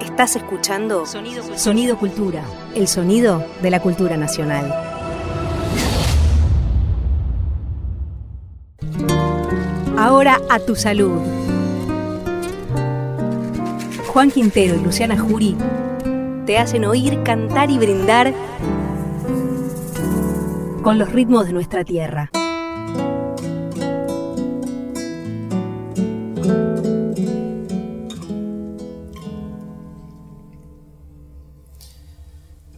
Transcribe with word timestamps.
Estás 0.00 0.34
escuchando 0.36 1.04
Sonido, 1.04 1.42
Sonido 1.58 1.98
Cultura, 1.98 2.42
el 2.74 2.88
sonido 2.88 3.44
de 3.60 3.70
la 3.70 3.80
cultura 3.80 4.16
nacional. 4.16 4.72
Ahora 9.98 10.40
a 10.48 10.58
tu 10.58 10.74
salud. 10.74 11.20
Juan 14.08 14.30
Quintero 14.30 14.74
y 14.74 14.80
Luciana 14.80 15.18
Jury 15.18 15.56
te 16.46 16.58
hacen 16.58 16.86
oír, 16.86 17.22
cantar 17.22 17.70
y 17.70 17.78
brindar 17.78 18.32
con 20.82 20.98
los 20.98 21.12
ritmos 21.12 21.46
de 21.46 21.52
nuestra 21.52 21.84
tierra. 21.84 22.30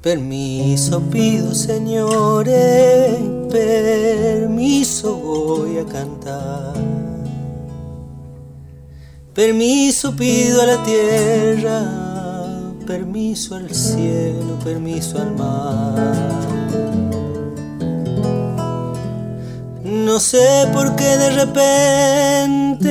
Permiso 0.02 1.00
pido, 1.12 1.54
señores, 1.54 3.20
permiso 3.52 5.14
voy 5.14 5.78
a 5.78 5.84
cantar. 5.84 6.74
Permiso 9.32 10.16
pido 10.16 10.60
a 10.60 10.66
la 10.66 10.82
tierra, 10.82 11.84
permiso 12.84 13.54
al 13.54 13.72
cielo, 13.72 14.58
permiso 14.64 15.22
al 15.22 15.36
mar. 15.36 16.32
No 19.84 20.18
sé 20.18 20.66
por 20.72 20.96
qué 20.96 21.16
de 21.16 21.30
repente 21.44 22.88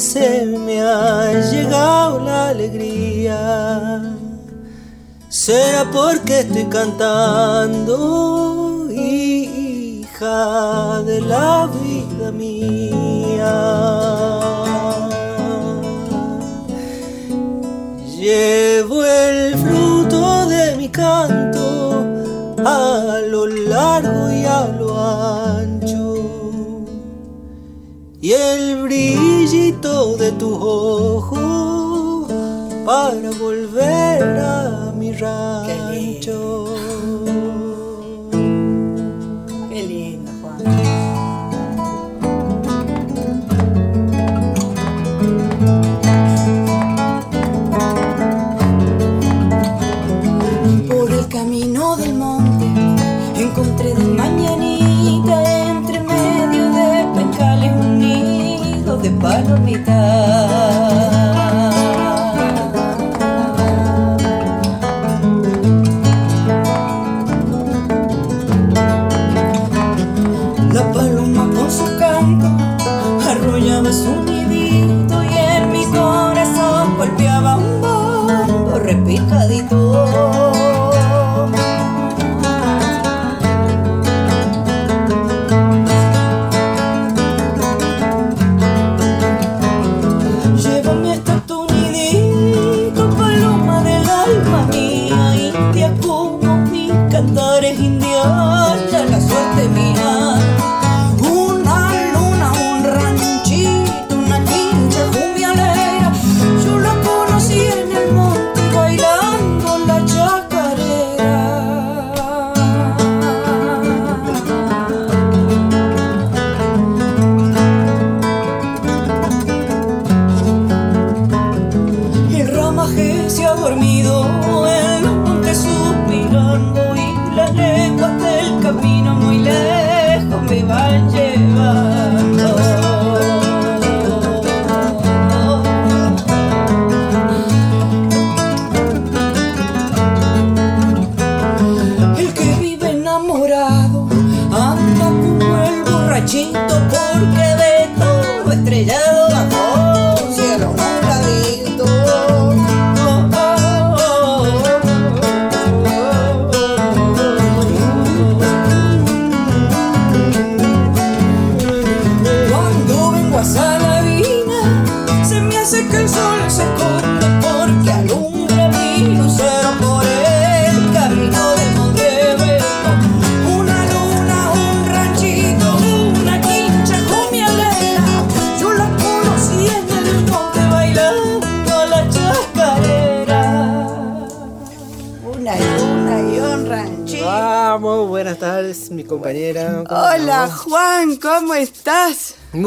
se 0.00 0.46
me 0.46 0.82
ha 0.82 1.30
llegado 1.52 2.18
la 2.18 2.48
alegría. 2.48 4.13
Será 5.34 5.82
porque 5.90 6.40
estoy 6.40 6.66
cantando, 6.66 7.98
hija 8.88 10.32
de 11.02 11.20
la 11.22 11.68
vida 11.82 12.30
mía. 12.30 13.52
Llevo 18.16 19.04
el 19.04 19.56
fruto 19.58 20.46
de 20.46 20.76
mi 20.76 20.88
canto 20.88 22.04
a 22.64 23.18
lo 23.28 23.48
largo 23.48 24.30
y 24.30 24.44
a 24.44 24.68
lo 24.68 24.96
ancho. 25.04 26.14
Y 28.20 28.30
el 28.30 28.84
brillito 28.84 30.16
de 30.16 30.30
tus 30.30 30.56
ojos 30.60 32.32
para 32.86 33.30
volver 33.40 34.38
a 34.38 34.83
rancho. 35.20 36.63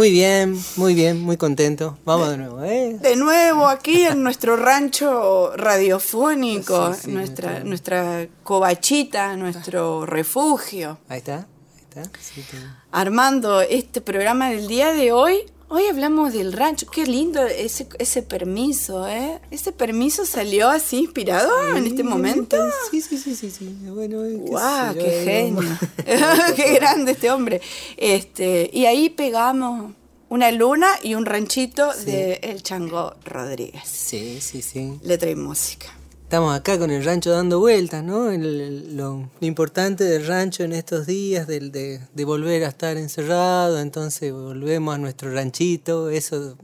Muy 0.08 0.14
bien, 0.14 0.58
muy 0.78 0.94
bien, 0.96 1.22
muy 1.22 1.36
contento. 1.36 1.98
Vamos 2.06 2.30
de 2.30 2.38
nuevo, 2.38 2.64
¿eh? 2.64 2.98
De 3.02 3.18
nuevo 3.18 3.68
aquí 3.68 4.04
en 4.04 4.24
nuestro 4.24 4.56
rancho 4.56 5.52
radiofónico, 5.58 6.94
Sí, 6.94 7.02
sí, 7.04 7.12
nuestra, 7.12 7.60
nuestra 7.66 8.26
covachita, 8.42 9.36
nuestro 9.36 10.06
refugio. 10.06 10.98
Ahí 11.10 11.18
está, 11.18 11.40
ahí 11.40 11.82
está. 11.90 12.04
Sí, 12.22 12.42
Armando 12.90 13.60
este 13.60 14.00
programa 14.00 14.50
del 14.50 14.70
día 14.70 14.94
de 14.94 15.12
hoy. 15.12 15.40
Hoy 15.70 15.84
hablamos 15.88 16.32
del 16.32 16.54
rancho. 16.54 16.88
Qué 16.90 17.06
lindo 17.06 17.46
ese, 17.46 17.90
ese 18.00 18.24
permiso, 18.24 19.06
¿eh? 19.10 19.42
Ese 19.52 19.74
permiso 19.74 20.26
salió 20.26 20.70
así 20.70 21.00
inspirado 21.00 21.76
en 21.76 21.86
este 21.86 22.06
momento. 22.06 22.56
Sí, 22.90 23.02
sí, 23.02 23.18
sí, 23.18 23.36
sí, 23.36 23.52
sí. 23.52 23.78
Bueno, 23.82 24.26
yo, 24.26 24.94
¡Qué 24.94 25.24
genio! 25.26 25.70
¡Qué 26.56 26.74
grande 26.76 27.12
este 27.12 27.30
hombre! 27.30 27.60
Este, 27.98 28.70
y 28.72 28.86
ahí 28.86 29.10
pegamos 29.10 29.92
una 30.30 30.52
luna 30.52 30.88
y 31.04 31.16
un 31.16 31.26
ranchito 31.26 31.94
de 32.06 32.40
El 32.44 32.62
Chango 32.64 33.16
Rodríguez. 33.26 33.84
Sí, 33.86 34.40
sí, 34.42 34.62
sí. 34.62 35.00
Letra 35.04 35.30
y 35.30 35.36
música. 35.36 35.88
Estamos 36.24 36.54
acá 36.54 36.78
con 36.78 36.92
el 36.92 37.06
rancho 37.06 37.30
dando 37.32 37.60
vueltas, 37.60 38.04
¿no? 38.04 38.30
El- 38.32 38.98
lo, 38.98 39.30
lo 39.40 39.48
importante 39.48 40.04
del 40.04 40.28
rancho 40.28 40.64
en 40.66 40.74
estos 40.74 41.08
días, 41.08 41.48
del, 41.48 41.72
de, 41.72 42.02
de 42.14 42.26
volver 42.26 42.66
a 42.66 42.68
estar 42.68 42.98
encerrado, 42.98 43.80
entonces 43.80 44.34
volvemos 44.34 44.94
a 44.94 44.98
nuestro 44.98 45.32
ranchito, 45.34 46.10
eso 46.10 46.58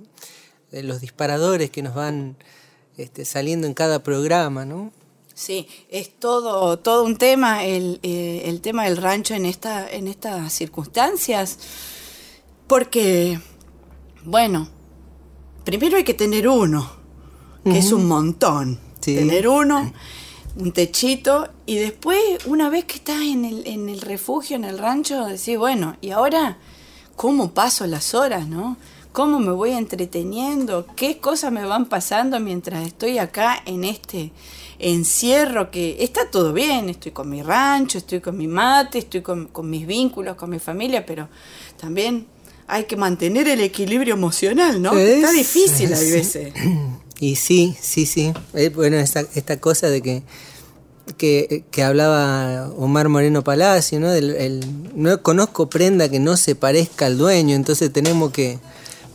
de 0.71 0.83
los 0.83 1.00
disparadores 1.00 1.69
que 1.69 1.81
nos 1.81 1.95
van 1.95 2.36
este, 2.98 3.24
saliendo 3.24 3.65
en 3.65 3.74
cada 3.74 4.04
programa, 4.04 4.65
¿no? 4.65 4.92
Sí, 5.33 5.68
es 5.89 6.12
todo, 6.19 6.77
todo 6.77 7.06
un 7.06 7.18
tema, 7.18 7.63
el, 7.65 8.00
eh, 8.04 8.44
el 8.45 8.60
tema 8.60 8.83
del 8.83 8.98
rancho 8.98 9.33
en, 9.33 9.45
esta, 9.45 9.89
en 9.89 10.07
estas 10.10 10.51
circunstancias, 10.51 11.57
porque, 12.68 13.39
bueno, 14.25 14.68
primero 15.64 15.98
hay 15.98 16.04
que 16.04 16.14
tener 16.14 16.48
uno, 16.48 16.90
que 17.64 17.78
es 17.78 17.92
un 17.92 18.08
montón. 18.08 18.80
Sí. 19.00 19.16
Tener 19.16 19.48
uno, 19.48 19.92
un 20.56 20.72
techito, 20.72 21.50
y 21.66 21.75
después, 21.75 22.20
una 22.46 22.70
vez 22.70 22.86
que 22.86 22.96
estás 22.96 23.22
en 23.22 23.46
el, 23.46 23.68
en 23.68 23.90
el 23.90 24.02
refugio, 24.02 24.56
en 24.56 24.64
el 24.64 24.78
rancho, 24.78 25.25
decís, 25.25 25.58
bueno, 25.58 25.98
¿y 26.02 26.12
ahora 26.12 26.58
cómo 27.16 27.52
paso 27.52 27.86
las 27.88 28.14
horas, 28.14 28.48
no? 28.48 28.78
¿Cómo 29.12 29.40
me 29.40 29.52
voy 29.52 29.72
entreteniendo? 29.72 30.88
¿Qué 30.96 31.20
cosas 31.20 31.52
me 31.52 31.64
van 31.66 31.86
pasando 31.86 32.40
mientras 32.40 32.88
estoy 32.88 33.20
acá 33.20 33.62
en 33.66 33.84
este 33.84 34.31
encierro? 34.80 35.70
Que 35.70 36.04
está 36.04 36.31
todo 36.31 36.52
bien, 36.52 36.90
estoy 36.90 37.12
con 37.12 37.30
mi 37.30 37.44
rancho, 37.44 38.00
estoy 38.00 38.22
con 38.22 38.36
mi 38.36 38.48
mate, 38.48 38.98
estoy 38.98 39.22
con, 39.22 39.48
con 39.50 39.70
mis 39.70 39.86
vínculos, 39.86 40.36
con 40.36 40.50
mi 40.50 40.58
familia, 40.58 41.06
pero 41.06 41.30
también 41.78 42.25
hay 42.68 42.86
que 42.86 42.95
mantener 42.95 43.48
el 43.48 43.62
equilibrio 43.62 44.13
emocional, 44.13 44.81
¿no? 44.81 44.98
Es- 44.98 45.10
está 45.18 45.31
difícil 45.31 45.94
a 45.94 45.98
sí. 45.98 46.12
veces. 46.12 46.54
Y 47.19 47.36
sí, 47.36 47.75
sí, 47.81 48.06
sí. 48.06 48.33
Eh, 48.54 48.69
bueno, 48.69 48.98
esta, 48.98 49.21
esta 49.36 49.60
cosa 49.60 49.89
de 49.89 50.01
que, 50.01 50.24
que, 51.18 51.63
que 51.71 51.83
hablaba 51.83 52.69
Omar 52.77 53.10
Moreno 53.10 53.44
Palacio, 53.44 54.00
¿no? 54.00 54.10
Del, 54.10 54.31
el- 54.36 54.65
no 54.95 55.21
conozco 55.21 55.69
prenda 55.69 56.10
que 56.10 56.19
no 56.19 56.36
se 56.38 56.56
parezca 56.56 57.06
al 57.06 57.18
dueño, 57.18 57.56
entonces 57.56 57.92
tenemos 57.94 58.31
que 58.31 58.60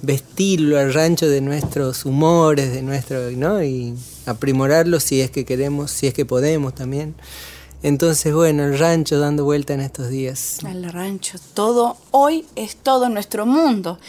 vestirlo 0.00 0.79
al 0.79 0.95
rancho 0.95 1.29
de 1.29 1.41
nuestros 1.41 2.05
humores, 2.05 2.73
de 2.73 2.83
nuestro, 2.83 3.31
¿no? 3.33 3.62
Y 3.62 3.95
aprimorarlo 4.27 5.00
si 5.00 5.21
es 5.21 5.31
que 5.31 5.45
queremos, 5.45 5.91
si 5.91 6.06
es 6.06 6.15
que 6.15 6.25
podemos 6.25 6.75
también. 6.75 7.15
Entonces, 7.83 8.35
bueno, 8.35 8.65
el 8.65 8.79
rancho 8.79 9.21
dando 9.21 9.45
vuelta 9.45 9.73
en 9.73 9.81
estos 9.81 10.09
días. 10.09 10.59
Al 10.65 10.85
rancho, 10.93 11.39
todo, 11.55 11.97
hoy 12.11 12.45
es 12.57 12.77
todo 12.77 13.09
nuestro 13.09 13.47
mundo. 13.47 14.01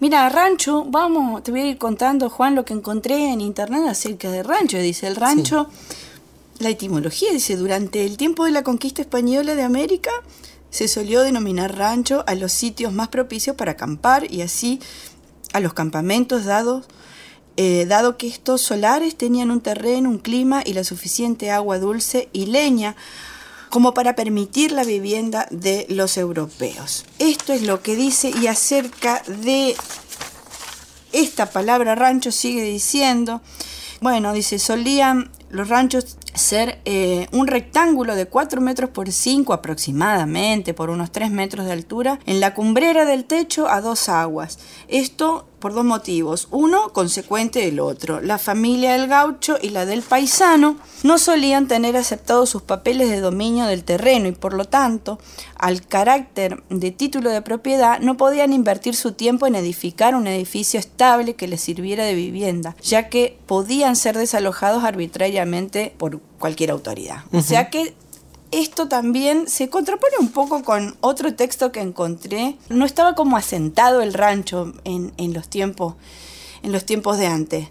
Mira, 0.00 0.28
rancho, 0.28 0.84
vamos, 0.88 1.42
te 1.44 1.52
voy 1.52 1.60
a 1.60 1.66
ir 1.66 1.78
contando, 1.78 2.28
Juan, 2.28 2.56
lo 2.56 2.64
que 2.64 2.74
encontré 2.74 3.32
en 3.32 3.40
internet 3.40 3.84
acerca 3.88 4.30
de 4.30 4.42
rancho. 4.42 4.78
Dice, 4.78 5.06
el 5.06 5.14
rancho, 5.14 5.68
la 6.58 6.70
etimología 6.70 7.30
dice, 7.32 7.56
durante 7.56 8.04
el 8.04 8.16
tiempo 8.16 8.44
de 8.44 8.50
la 8.50 8.64
conquista 8.64 9.02
española 9.02 9.54
de 9.54 9.62
América, 9.62 10.10
se 10.70 10.88
solió 10.88 11.22
denominar 11.22 11.76
rancho 11.76 12.24
a 12.26 12.34
los 12.34 12.52
sitios 12.52 12.92
más 12.92 13.08
propicios 13.08 13.54
para 13.54 13.72
acampar 13.72 14.32
y 14.32 14.42
así 14.42 14.80
a 15.52 15.60
los 15.60 15.74
campamentos 15.74 16.44
dados 16.44 16.86
eh, 17.56 17.86
dado 17.86 18.16
que 18.16 18.26
estos 18.26 18.60
solares 18.60 19.16
tenían 19.16 19.50
un 19.50 19.60
terreno, 19.60 20.08
un 20.08 20.18
clima 20.18 20.62
y 20.64 20.72
la 20.72 20.84
suficiente 20.84 21.50
agua 21.50 21.78
dulce 21.78 22.28
y 22.32 22.46
leña 22.46 22.96
como 23.70 23.94
para 23.94 24.14
permitir 24.14 24.72
la 24.72 24.84
vivienda 24.84 25.46
de 25.50 25.86
los 25.88 26.18
europeos. 26.18 27.06
Esto 27.18 27.52
es 27.52 27.62
lo 27.62 27.82
que 27.82 27.96
dice 27.96 28.30
y 28.30 28.46
acerca 28.46 29.22
de 29.26 29.74
esta 31.12 31.46
palabra 31.46 31.94
rancho 31.94 32.32
sigue 32.32 32.64
diciendo, 32.64 33.40
bueno, 34.00 34.32
dice, 34.32 34.58
solían 34.58 35.30
los 35.48 35.68
ranchos 35.68 36.16
ser 36.34 36.80
eh, 36.84 37.28
un 37.32 37.46
rectángulo 37.46 38.14
de 38.14 38.26
4 38.26 38.60
metros 38.60 38.90
por 38.90 39.12
5 39.12 39.52
aproximadamente, 39.52 40.74
por 40.74 40.90
unos 40.90 41.12
3 41.12 41.30
metros 41.30 41.66
de 41.66 41.72
altura, 41.72 42.18
en 42.26 42.40
la 42.40 42.54
cumbrera 42.54 43.04
del 43.04 43.24
techo 43.24 43.68
a 43.68 43.80
dos 43.80 44.08
aguas. 44.08 44.58
Esto 44.88 45.46
por 45.62 45.72
dos 45.72 45.84
motivos. 45.84 46.48
Uno, 46.50 46.92
consecuente 46.92 47.60
del 47.60 47.80
otro. 47.80 48.20
La 48.20 48.36
familia 48.36 48.92
del 48.92 49.06
gaucho 49.06 49.56
y 49.62 49.70
la 49.70 49.86
del 49.86 50.02
paisano 50.02 50.76
no 51.04 51.18
solían 51.18 51.68
tener 51.68 51.96
aceptados 51.96 52.50
sus 52.50 52.62
papeles 52.62 53.08
de 53.08 53.20
dominio 53.20 53.64
del 53.66 53.84
terreno 53.84 54.28
y 54.28 54.32
por 54.32 54.54
lo 54.54 54.64
tanto, 54.64 55.20
al 55.56 55.86
carácter 55.86 56.62
de 56.68 56.90
título 56.90 57.30
de 57.30 57.42
propiedad, 57.42 58.00
no 58.00 58.16
podían 58.16 58.52
invertir 58.52 58.96
su 58.96 59.12
tiempo 59.12 59.46
en 59.46 59.54
edificar 59.54 60.16
un 60.16 60.26
edificio 60.26 60.80
estable 60.80 61.34
que 61.34 61.46
les 61.46 61.60
sirviera 61.60 62.04
de 62.04 62.14
vivienda, 62.14 62.76
ya 62.82 63.08
que 63.08 63.38
podían 63.46 63.94
ser 63.94 64.18
desalojados 64.18 64.82
arbitrariamente 64.82 65.94
por 65.96 66.20
cualquier 66.40 66.72
autoridad. 66.72 67.24
O 67.32 67.40
sea 67.40 67.70
que 67.70 67.94
esto 68.52 68.86
también 68.86 69.48
se 69.48 69.68
contrapone 69.68 70.14
un 70.20 70.30
poco 70.30 70.62
con 70.62 70.96
otro 71.00 71.34
texto 71.34 71.72
que 71.72 71.80
encontré. 71.80 72.56
No 72.68 72.84
estaba 72.84 73.14
como 73.14 73.36
asentado 73.36 74.02
el 74.02 74.14
rancho 74.14 74.72
en, 74.84 75.12
en 75.16 75.32
los 75.32 75.48
tiempos 75.48 75.94
en 76.62 76.72
los 76.72 76.84
tiempos 76.84 77.18
de 77.18 77.26
antes. 77.26 77.68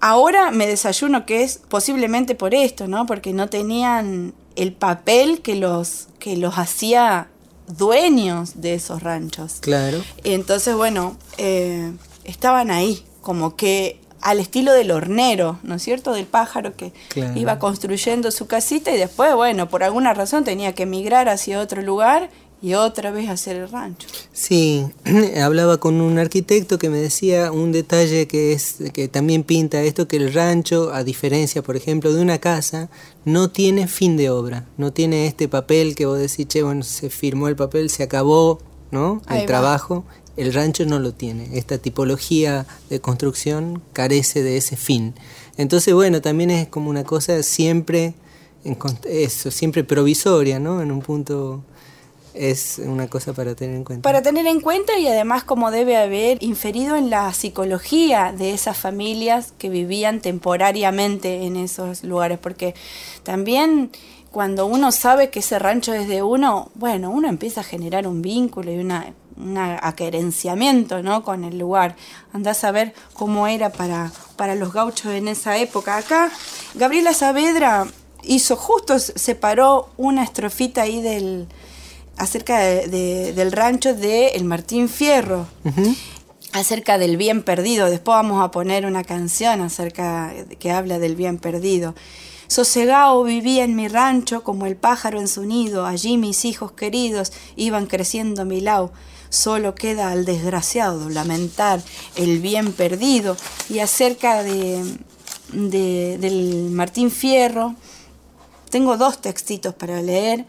Ahora 0.00 0.50
me 0.50 0.66
desayuno 0.66 1.26
que 1.26 1.42
es 1.42 1.60
posiblemente 1.68 2.34
por 2.34 2.54
esto, 2.54 2.86
¿no? 2.86 3.06
Porque 3.06 3.32
no 3.32 3.48
tenían 3.48 4.34
el 4.54 4.72
papel 4.72 5.40
que 5.40 5.56
los 5.56 6.08
que 6.18 6.36
los 6.36 6.58
hacía 6.58 7.28
dueños 7.66 8.60
de 8.60 8.74
esos 8.74 9.02
ranchos. 9.02 9.56
Claro. 9.60 10.02
Entonces, 10.24 10.74
bueno, 10.74 11.16
eh, 11.36 11.92
estaban 12.24 12.70
ahí, 12.70 13.04
como 13.20 13.56
que 13.56 14.00
al 14.20 14.40
estilo 14.40 14.72
del 14.72 14.90
hornero, 14.90 15.58
¿no 15.62 15.74
es 15.76 15.82
cierto? 15.82 16.12
Del 16.12 16.26
pájaro 16.26 16.74
que 16.76 16.92
Claro. 17.08 17.38
iba 17.38 17.58
construyendo 17.58 18.30
su 18.30 18.46
casita 18.46 18.90
y 18.92 18.98
después, 18.98 19.34
bueno, 19.34 19.68
por 19.68 19.82
alguna 19.84 20.14
razón 20.14 20.44
tenía 20.44 20.74
que 20.74 20.84
emigrar 20.84 21.28
hacia 21.28 21.60
otro 21.60 21.82
lugar 21.82 22.30
y 22.60 22.74
otra 22.74 23.12
vez 23.12 23.28
hacer 23.30 23.54
el 23.54 23.68
rancho. 23.70 24.08
Sí, 24.32 24.84
hablaba 25.40 25.76
con 25.78 26.00
un 26.00 26.18
arquitecto 26.18 26.76
que 26.76 26.90
me 26.90 26.98
decía 26.98 27.52
un 27.52 27.70
detalle 27.70 28.26
que 28.26 28.52
es 28.52 28.76
que 28.92 29.06
también 29.06 29.44
pinta 29.44 29.80
esto 29.82 30.08
que 30.08 30.16
el 30.16 30.32
rancho, 30.34 30.92
a 30.92 31.04
diferencia, 31.04 31.62
por 31.62 31.76
ejemplo, 31.76 32.12
de 32.12 32.20
una 32.20 32.38
casa, 32.38 32.88
no 33.24 33.48
tiene 33.50 33.86
fin 33.86 34.16
de 34.16 34.30
obra, 34.30 34.66
no 34.76 34.92
tiene 34.92 35.28
este 35.28 35.46
papel 35.46 35.94
que 35.94 36.06
vos 36.06 36.18
decís, 36.18 36.48
che, 36.48 36.64
bueno, 36.64 36.82
se 36.82 37.10
firmó 37.10 37.46
el 37.46 37.54
papel, 37.54 37.90
se 37.90 38.02
acabó, 38.02 38.58
¿no? 38.90 39.22
Ahí 39.26 39.38
El 39.38 39.44
va. 39.44 39.46
trabajo. 39.46 40.04
El 40.38 40.54
rancho 40.54 40.86
no 40.86 41.00
lo 41.00 41.12
tiene. 41.12 41.58
Esta 41.58 41.78
tipología 41.78 42.64
de 42.88 43.00
construcción 43.00 43.82
carece 43.92 44.42
de 44.44 44.56
ese 44.56 44.76
fin. 44.76 45.14
Entonces, 45.56 45.92
bueno, 45.92 46.22
también 46.22 46.50
es 46.50 46.68
como 46.68 46.90
una 46.90 47.02
cosa 47.02 47.42
siempre 47.42 48.14
en 48.64 48.78
eso, 49.08 49.50
siempre 49.50 49.82
provisoria, 49.82 50.60
¿no? 50.60 50.80
En 50.80 50.92
un 50.92 51.00
punto 51.00 51.64
es 52.34 52.80
una 52.84 53.08
cosa 53.08 53.32
para 53.32 53.56
tener 53.56 53.74
en 53.74 53.82
cuenta. 53.82 54.08
Para 54.08 54.22
tener 54.22 54.46
en 54.46 54.60
cuenta 54.60 54.96
y 54.96 55.08
además 55.08 55.42
como 55.42 55.72
debe 55.72 55.96
haber 55.96 56.40
inferido 56.40 56.94
en 56.94 57.10
la 57.10 57.32
psicología 57.32 58.32
de 58.36 58.52
esas 58.52 58.76
familias 58.76 59.52
que 59.58 59.68
vivían 59.70 60.20
temporariamente 60.20 61.46
en 61.46 61.56
esos 61.56 62.04
lugares, 62.04 62.38
porque 62.38 62.76
también 63.24 63.90
cuando 64.30 64.66
uno 64.66 64.92
sabe 64.92 65.30
que 65.30 65.40
ese 65.40 65.58
rancho 65.58 65.94
es 65.94 66.06
de 66.06 66.22
uno, 66.22 66.70
bueno, 66.74 67.10
uno 67.10 67.28
empieza 67.28 67.62
a 67.62 67.64
generar 67.64 68.06
un 68.06 68.22
vínculo 68.22 68.70
y 68.70 68.78
una, 68.78 69.14
un 69.40 69.56
aquerenciamiento 69.58 71.02
¿no? 71.02 71.22
con 71.22 71.44
el 71.44 71.58
lugar. 71.58 71.96
Andás 72.32 72.64
a 72.64 72.70
ver 72.72 72.94
cómo 73.14 73.46
era 73.46 73.70
para, 73.70 74.10
para 74.36 74.54
los 74.54 74.72
gauchos 74.72 75.12
en 75.12 75.28
esa 75.28 75.56
época. 75.58 75.96
Acá 75.96 76.30
Gabriela 76.74 77.14
Saavedra 77.14 77.86
hizo 78.24 78.56
justo, 78.56 78.98
separó 78.98 79.90
una 79.96 80.24
estrofita 80.24 80.82
ahí 80.82 81.00
del 81.02 81.46
acerca 82.16 82.58
de- 82.58 82.88
de- 82.88 83.32
del 83.32 83.52
rancho 83.52 83.94
de 83.94 84.28
El 84.30 84.42
Martín 84.44 84.88
Fierro, 84.88 85.46
acerca 86.52 86.98
del 86.98 87.16
bien 87.16 87.42
perdido. 87.44 87.88
Después 87.88 88.16
vamos 88.16 88.42
a 88.42 88.50
poner 88.50 88.86
una 88.86 89.04
canción 89.04 89.60
acerca 89.60 90.32
que 90.58 90.72
habla 90.72 90.98
del 90.98 91.14
bien 91.14 91.38
perdido. 91.38 91.94
Sosegado 92.48 93.22
vivía 93.22 93.62
en 93.64 93.76
mi 93.76 93.86
rancho 93.88 94.42
como 94.42 94.66
el 94.66 94.74
pájaro 94.74 95.20
en 95.20 95.28
su 95.28 95.44
nido, 95.44 95.86
allí 95.86 96.16
mis 96.16 96.44
hijos 96.44 96.72
queridos 96.72 97.30
iban 97.56 97.86
creciendo 97.86 98.42
a 98.42 98.44
mi 98.46 98.60
lado. 98.62 98.90
Solo 99.30 99.74
queda 99.74 100.10
al 100.10 100.24
desgraciado 100.24 101.08
lamentar 101.10 101.80
el 102.16 102.40
bien 102.40 102.72
perdido. 102.72 103.36
Y 103.68 103.80
acerca 103.80 104.42
de, 104.42 104.82
de- 105.52 106.18
del 106.18 106.70
Martín 106.70 107.10
Fierro, 107.10 107.74
tengo 108.70 108.96
dos 108.96 109.20
textitos 109.20 109.74
para 109.74 110.00
leer. 110.02 110.46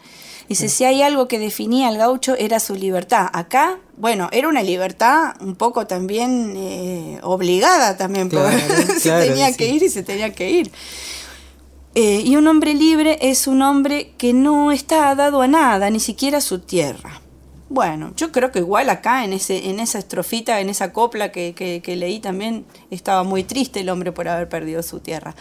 Dice, 0.48 0.68
si 0.68 0.84
hay 0.84 1.00
algo 1.02 1.28
que 1.28 1.38
definía 1.38 1.86
al 1.88 1.96
gaucho 1.96 2.34
era 2.36 2.58
su 2.58 2.74
libertad. 2.74 3.28
Acá, 3.32 3.78
bueno, 3.96 4.28
era 4.32 4.48
una 4.48 4.62
libertad 4.64 5.34
un 5.40 5.54
poco 5.54 5.86
también 5.86 6.54
eh, 6.56 7.20
obligada 7.22 7.96
también, 7.96 8.28
porque 8.28 8.58
se 8.98 9.00
claro, 9.10 9.26
tenía 9.26 9.48
sí. 9.50 9.56
que 9.56 9.68
ir 9.68 9.82
y 9.84 9.88
se 9.88 10.02
tenía 10.02 10.32
que 10.34 10.50
ir. 10.50 10.72
Eh, 11.94 12.22
y 12.24 12.36
un 12.36 12.46
hombre 12.48 12.74
libre 12.74 13.18
es 13.20 13.46
un 13.46 13.62
hombre 13.62 14.12
que 14.18 14.32
no 14.32 14.72
está 14.72 15.14
dado 15.14 15.40
a 15.42 15.46
nada, 15.46 15.88
ni 15.90 16.00
siquiera 16.00 16.38
a 16.38 16.40
su 16.40 16.58
tierra. 16.60 17.19
Bueno, 17.72 18.12
yo 18.16 18.32
creo 18.32 18.50
que 18.50 18.58
igual 18.58 18.90
acá 18.90 19.22
en, 19.24 19.32
ese, 19.32 19.70
en 19.70 19.78
esa 19.78 20.00
estrofita, 20.00 20.60
en 20.60 20.68
esa 20.68 20.92
copla 20.92 21.30
que, 21.30 21.54
que- 21.54 21.80
que 21.82 21.94
leí 21.94 22.18
también, 22.18 22.66
estaba 22.90 23.22
muy 23.22 23.44
triste 23.44 23.78
el 23.80 23.90
hombre 23.90 24.10
por 24.10 24.26
haber 24.26 24.48
perdido 24.48 24.82
su 24.82 24.98
tierra. 24.98 25.36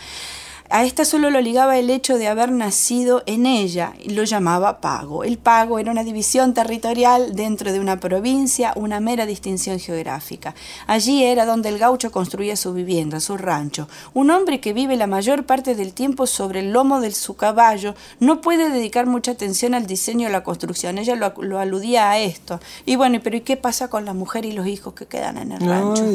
A 0.71 0.85
esta 0.85 1.03
solo 1.03 1.31
lo 1.31 1.41
ligaba 1.41 1.79
el 1.79 1.89
hecho 1.89 2.19
de 2.19 2.27
haber 2.27 2.51
nacido 2.51 3.23
en 3.25 3.47
ella 3.47 3.93
y 4.03 4.11
lo 4.11 4.23
llamaba 4.23 4.81
pago. 4.81 5.23
El 5.23 5.39
pago 5.39 5.79
era 5.79 5.91
una 5.91 6.03
división 6.03 6.53
territorial 6.53 7.35
dentro 7.35 7.73
de 7.73 7.79
una 7.79 7.99
provincia, 7.99 8.73
una 8.75 8.99
mera 8.99 9.25
distinción 9.25 9.79
geográfica. 9.79 10.53
Allí 10.85 11.23
era 11.23 11.47
donde 11.47 11.69
el 11.69 11.79
gaucho 11.79 12.11
construía 12.11 12.55
su 12.55 12.71
vivienda, 12.73 13.19
su 13.19 13.35
rancho. 13.35 13.87
Un 14.13 14.29
hombre 14.29 14.59
que 14.59 14.73
vive 14.73 14.95
la 14.95 15.07
mayor 15.07 15.47
parte 15.47 15.73
del 15.73 15.93
tiempo 15.93 16.27
sobre 16.27 16.59
el 16.59 16.71
lomo 16.71 17.01
de 17.01 17.09
su 17.13 17.35
caballo 17.35 17.95
no 18.19 18.39
puede 18.39 18.69
dedicar 18.69 19.07
mucha 19.07 19.31
atención 19.31 19.73
al 19.73 19.87
diseño 19.87 20.27
o 20.27 20.31
la 20.31 20.43
construcción. 20.43 20.99
Ella 20.99 21.15
lo, 21.15 21.33
lo 21.41 21.57
aludía 21.57 22.11
a 22.11 22.19
esto. 22.19 22.59
Y 22.85 22.95
bueno, 22.95 23.19
pero 23.23 23.37
¿y 23.37 23.41
qué 23.41 23.57
pasa 23.57 23.87
con 23.87 24.05
la 24.05 24.13
mujer 24.13 24.45
y 24.45 24.51
los 24.51 24.67
hijos 24.67 24.93
que 24.93 25.07
quedan 25.07 25.37
en 25.39 25.51
el 25.51 25.67
rancho? 25.67 26.05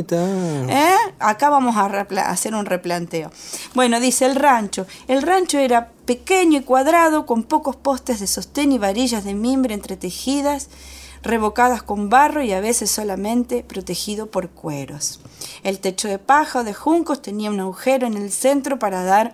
¿Eh? 0.71 0.95
Acá 1.19 1.51
vamos 1.51 1.77
a 1.77 1.87
hacer 2.31 2.55
un 2.55 2.67
replanteo. 2.67 3.33
Bueno, 3.75 3.99
dice 3.99 4.27
el 4.27 4.44
rancho. 4.45 4.87
El 5.09 5.23
rancho 5.23 5.59
era 5.59 5.91
pequeño 6.05 6.59
y 6.59 6.63
cuadrado, 6.63 7.25
con 7.25 7.43
pocos 7.45 7.77
postes 7.77 8.21
de 8.21 8.27
sostén 8.27 8.73
y 8.73 8.79
varillas 8.79 9.25
de 9.25 9.35
mimbre 9.35 9.75
entretejidas, 9.75 10.69
revocadas 11.23 11.83
con 11.83 12.11
barro 12.11 12.43
y 12.43 12.53
a 12.53 12.61
veces 12.61 12.91
solamente 12.91 13.65
protegido 13.65 14.27
por 14.27 14.51
cueros. 14.51 15.21
El 15.63 15.79
techo 15.79 16.09
de 16.09 16.19
paja 16.19 16.61
o 16.61 16.65
de 16.65 16.75
juncos 16.75 17.23
tenía 17.23 17.51
un 17.51 17.61
agujero 17.61 18.07
en 18.07 18.17
el 18.19 18.31
centro 18.31 18.79
para 18.79 19.03
dar 19.03 19.33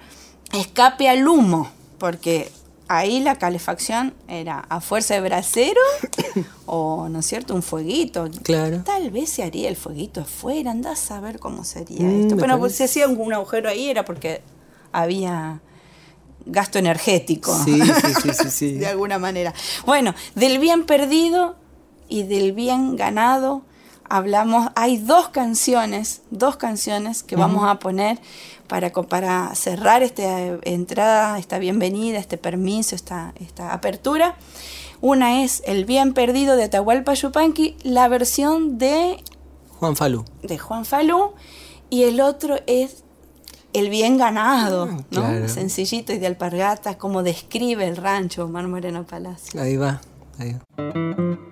escape 0.53 1.09
al 1.09 1.27
humo, 1.27 1.69
porque 1.99 2.53
ahí 2.87 3.21
la 3.21 3.37
calefacción 3.37 4.15
era 4.29 4.61
a 4.69 4.81
fuerza 4.81 5.15
de 5.15 5.21
brasero 5.21 5.81
o, 6.67 7.09
¿no 7.09 7.19
es 7.21 7.27
cierto?, 7.27 7.55
un 7.55 7.63
fueguito. 7.63 8.29
Claro. 8.43 8.83
Tal 8.85 9.11
vez 9.11 9.31
se 9.31 9.43
haría 9.43 9.69
el 9.69 9.77
fueguito 9.77 10.21
afuera, 10.21 10.71
andás 10.71 11.03
a 11.03 11.07
saber 11.15 11.39
cómo 11.41 11.65
sería 11.65 12.07
Mm, 12.07 12.21
esto. 12.23 12.37
Bueno, 12.37 12.59
pues 12.61 12.77
si 12.77 12.85
hacía 12.85 13.09
un 13.09 13.33
agujero 13.33 13.69
ahí 13.69 13.91
era 13.91 14.05
porque 14.05 14.43
había 14.93 15.61
gasto 16.47 16.79
energético. 16.79 17.57
Sí, 17.65 17.81
sí, 17.81 18.15
sí, 18.23 18.31
sí, 18.33 18.51
sí. 18.51 18.73
de 18.73 18.87
alguna 18.87 19.19
manera. 19.19 19.55
Bueno, 19.87 20.15
del 20.35 20.59
bien 20.59 20.85
perdido 20.85 21.57
y 22.09 22.25
del 22.25 22.53
bien 22.53 22.97
ganado 22.97 23.63
hablamos. 24.11 24.71
Hay 24.75 24.99
dos 24.99 25.29
canciones, 25.29 26.23
dos 26.31 26.57
canciones 26.57 27.23
que 27.23 27.37
vamos 27.37 27.65
a 27.65 27.79
poner 27.79 28.19
para, 28.67 28.93
para 28.93 29.55
cerrar 29.55 30.03
esta 30.03 30.59
entrada, 30.63 31.39
esta 31.39 31.59
bienvenida, 31.59 32.19
este 32.19 32.37
permiso, 32.37 32.95
esta, 32.95 33.33
esta 33.41 33.73
apertura. 33.73 34.37
Una 35.01 35.43
es 35.43 35.63
El 35.65 35.87
bien 35.87 36.13
perdido 36.13 36.57
de 36.57 36.65
Atahualpa 36.65 37.15
Yupanqui, 37.15 37.77
la 37.83 38.09
versión 38.09 38.77
de 38.77 39.23
Juan 39.79 39.97
Falú. 39.97 40.27
de 40.43 40.59
Juan 40.59 40.85
Falú 40.85 41.33
y 41.89 42.03
el 42.03 42.21
otro 42.21 42.59
es 42.67 43.05
El 43.73 43.89
bien 43.89 44.19
ganado, 44.19 44.87
¿no? 44.87 45.05
claro. 45.11 45.49
Sencillito 45.49 46.13
y 46.13 46.19
de 46.19 46.27
alpargatas, 46.27 46.97
como 46.97 47.23
describe 47.23 47.87
el 47.87 47.97
rancho 47.97 48.45
Omar 48.45 48.67
Moreno 48.67 49.05
Palacio. 49.05 49.61
Ahí 49.61 49.77
va. 49.77 50.01
Ahí 50.39 50.55
va. 50.55 51.50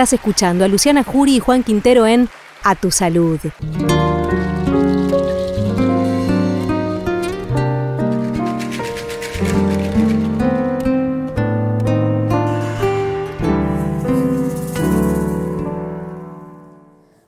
Estás 0.00 0.14
escuchando 0.14 0.64
a 0.64 0.68
Luciana 0.68 1.04
Jury 1.04 1.36
y 1.36 1.40
Juan 1.40 1.62
Quintero 1.62 2.06
en 2.06 2.30
A 2.64 2.74
Tu 2.74 2.90
Salud. 2.90 3.38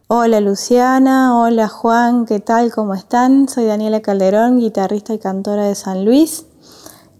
Hola 0.07 0.41
Luciana, 0.41 1.38
hola 1.38 1.69
Juan, 1.69 2.25
¿qué 2.25 2.41
tal? 2.41 2.73
¿Cómo 2.73 2.95
están? 2.95 3.50
Soy 3.50 3.67
Daniela 3.67 4.00
Calderón, 4.00 4.59
guitarrista 4.61 5.12
y 5.12 5.19
cantora 5.19 5.64
de 5.64 5.75
San 5.75 6.07
Luis. 6.07 6.47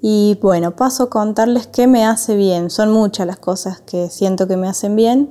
Y 0.05 0.37
bueno, 0.43 0.75
paso 0.75 1.05
a 1.05 1.11
contarles 1.11 1.69
qué 1.69 1.87
me 1.87 2.05
hace 2.05 2.35
bien. 2.35 2.71
Son 2.71 2.91
muchas 2.91 3.25
las 3.25 3.39
cosas 3.39 3.81
que 3.83 4.11
siento 4.11 4.49
que 4.49 4.57
me 4.57 4.69
hacen 4.69 4.97
bien. 4.97 5.31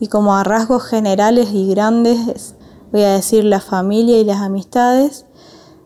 Y 0.00 0.08
como 0.08 0.34
a 0.34 0.44
rasgos 0.44 0.82
generales 0.84 1.50
y 1.52 1.68
grandes, 1.68 2.54
voy 2.90 3.02
a 3.02 3.12
decir 3.12 3.44
la 3.44 3.60
familia 3.60 4.18
y 4.18 4.24
las 4.24 4.40
amistades. 4.40 5.26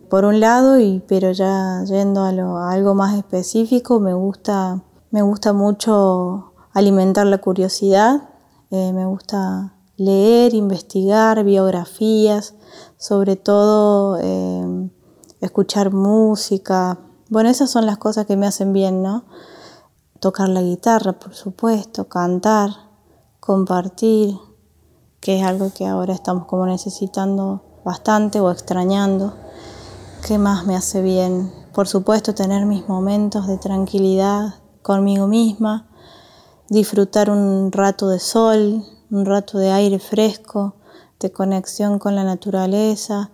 Por 0.08 0.24
un 0.24 0.38
lado, 0.38 0.78
y, 0.78 1.02
pero 1.08 1.32
ya 1.32 1.82
yendo 1.84 2.20
a, 2.20 2.70
algo 2.70 2.94
más 2.94 3.16
específico, 3.16 3.98
me 3.98 4.14
gusta, 4.14 4.84
me 5.10 5.22
gusta 5.22 5.52
mucho 5.52 6.52
alimentar 6.72 7.26
la 7.26 7.38
curiosidad. 7.38 8.28
Eh, 8.70 8.92
me 8.92 9.04
gusta 9.04 9.74
leer, 9.96 10.54
investigar 10.54 11.42
biografías, 11.42 12.54
sobre 12.98 13.34
todo 13.34 14.16
eh, 14.20 14.90
escuchar 15.40 15.92
música, 15.92 17.00
bueno, 17.32 17.48
esas 17.48 17.70
son 17.70 17.86
las 17.86 17.96
cosas 17.96 18.26
que 18.26 18.36
me 18.36 18.46
hacen 18.46 18.74
bien, 18.74 19.02
¿no? 19.02 19.24
Tocar 20.20 20.50
la 20.50 20.60
guitarra, 20.60 21.14
por 21.14 21.34
supuesto, 21.34 22.06
cantar, 22.06 22.68
compartir, 23.40 24.36
que 25.18 25.38
es 25.38 25.42
algo 25.42 25.72
que 25.72 25.86
ahora 25.86 26.12
estamos 26.12 26.44
como 26.44 26.66
necesitando 26.66 27.62
bastante 27.86 28.38
o 28.38 28.50
extrañando. 28.50 29.32
¿Qué 30.26 30.36
más 30.36 30.66
me 30.66 30.76
hace 30.76 31.00
bien? 31.00 31.50
Por 31.72 31.88
supuesto, 31.88 32.34
tener 32.34 32.66
mis 32.66 32.86
momentos 32.86 33.46
de 33.46 33.56
tranquilidad 33.56 34.56
conmigo 34.82 35.26
misma, 35.26 35.88
disfrutar 36.68 37.30
un 37.30 37.72
rato 37.72 38.10
de 38.10 38.20
sol, 38.20 38.84
un 39.10 39.24
rato 39.24 39.56
de 39.56 39.70
aire 39.70 39.98
fresco, 40.00 40.74
de 41.18 41.32
conexión 41.32 41.98
con 41.98 42.14
la 42.14 42.24
naturaleza, 42.24 43.30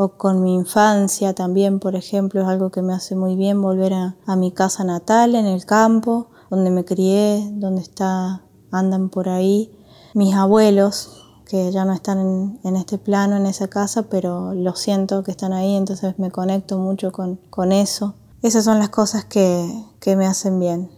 o 0.00 0.10
con 0.16 0.42
mi 0.44 0.54
infancia 0.54 1.34
también, 1.34 1.80
por 1.80 1.96
ejemplo, 1.96 2.40
es 2.40 2.46
algo 2.46 2.70
que 2.70 2.82
me 2.82 2.94
hace 2.94 3.16
muy 3.16 3.34
bien 3.34 3.60
volver 3.60 3.92
a, 3.94 4.36
mi 4.36 4.52
casa 4.52 4.84
natal 4.84 5.34
en 5.34 5.44
el 5.44 5.66
campo, 5.66 6.28
donde 6.50 6.70
me 6.70 6.84
crié, 6.84 7.50
donde 7.54 7.82
está, 7.82 8.42
andan 8.70 9.08
por 9.08 9.28
ahí 9.28 9.76
mis 10.14 10.36
abuelos, 10.36 11.24
que 11.46 11.72
ya 11.72 11.84
no 11.84 11.92
están 11.92 12.20
en, 12.20 12.60
en, 12.62 12.76
este 12.76 12.96
plano, 12.96 13.36
en 13.36 13.46
esa 13.46 13.66
casa, 13.66 14.04
pero 14.04 14.54
lo 14.54 14.76
siento 14.76 15.24
que 15.24 15.32
están 15.32 15.52
ahí, 15.52 15.74
entonces 15.74 16.16
me 16.16 16.30
conecto 16.30 16.78
mucho 16.78 17.10
con, 17.10 17.40
con 17.50 17.72
eso. 17.72 18.14
Esas 18.40 18.64
son 18.64 18.78
las 18.78 18.90
cosas 18.90 19.24
que, 19.24 19.84
que 19.98 20.14
me 20.14 20.26
hacen 20.26 20.60
bien. 20.60 20.92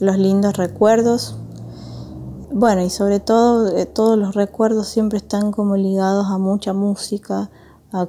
Los 0.00 0.18
lindos 0.18 0.56
recuerdos. 0.56 1.36
Bueno, 2.52 2.82
y 2.82 2.90
sobre 2.90 3.20
todo, 3.20 3.68
eh, 3.76 3.86
todos 3.86 4.18
los 4.18 4.34
recuerdos 4.34 4.88
siempre 4.88 5.18
están 5.18 5.52
como 5.52 5.76
ligados 5.76 6.26
a 6.26 6.38
mucha 6.38 6.72
música, 6.72 7.50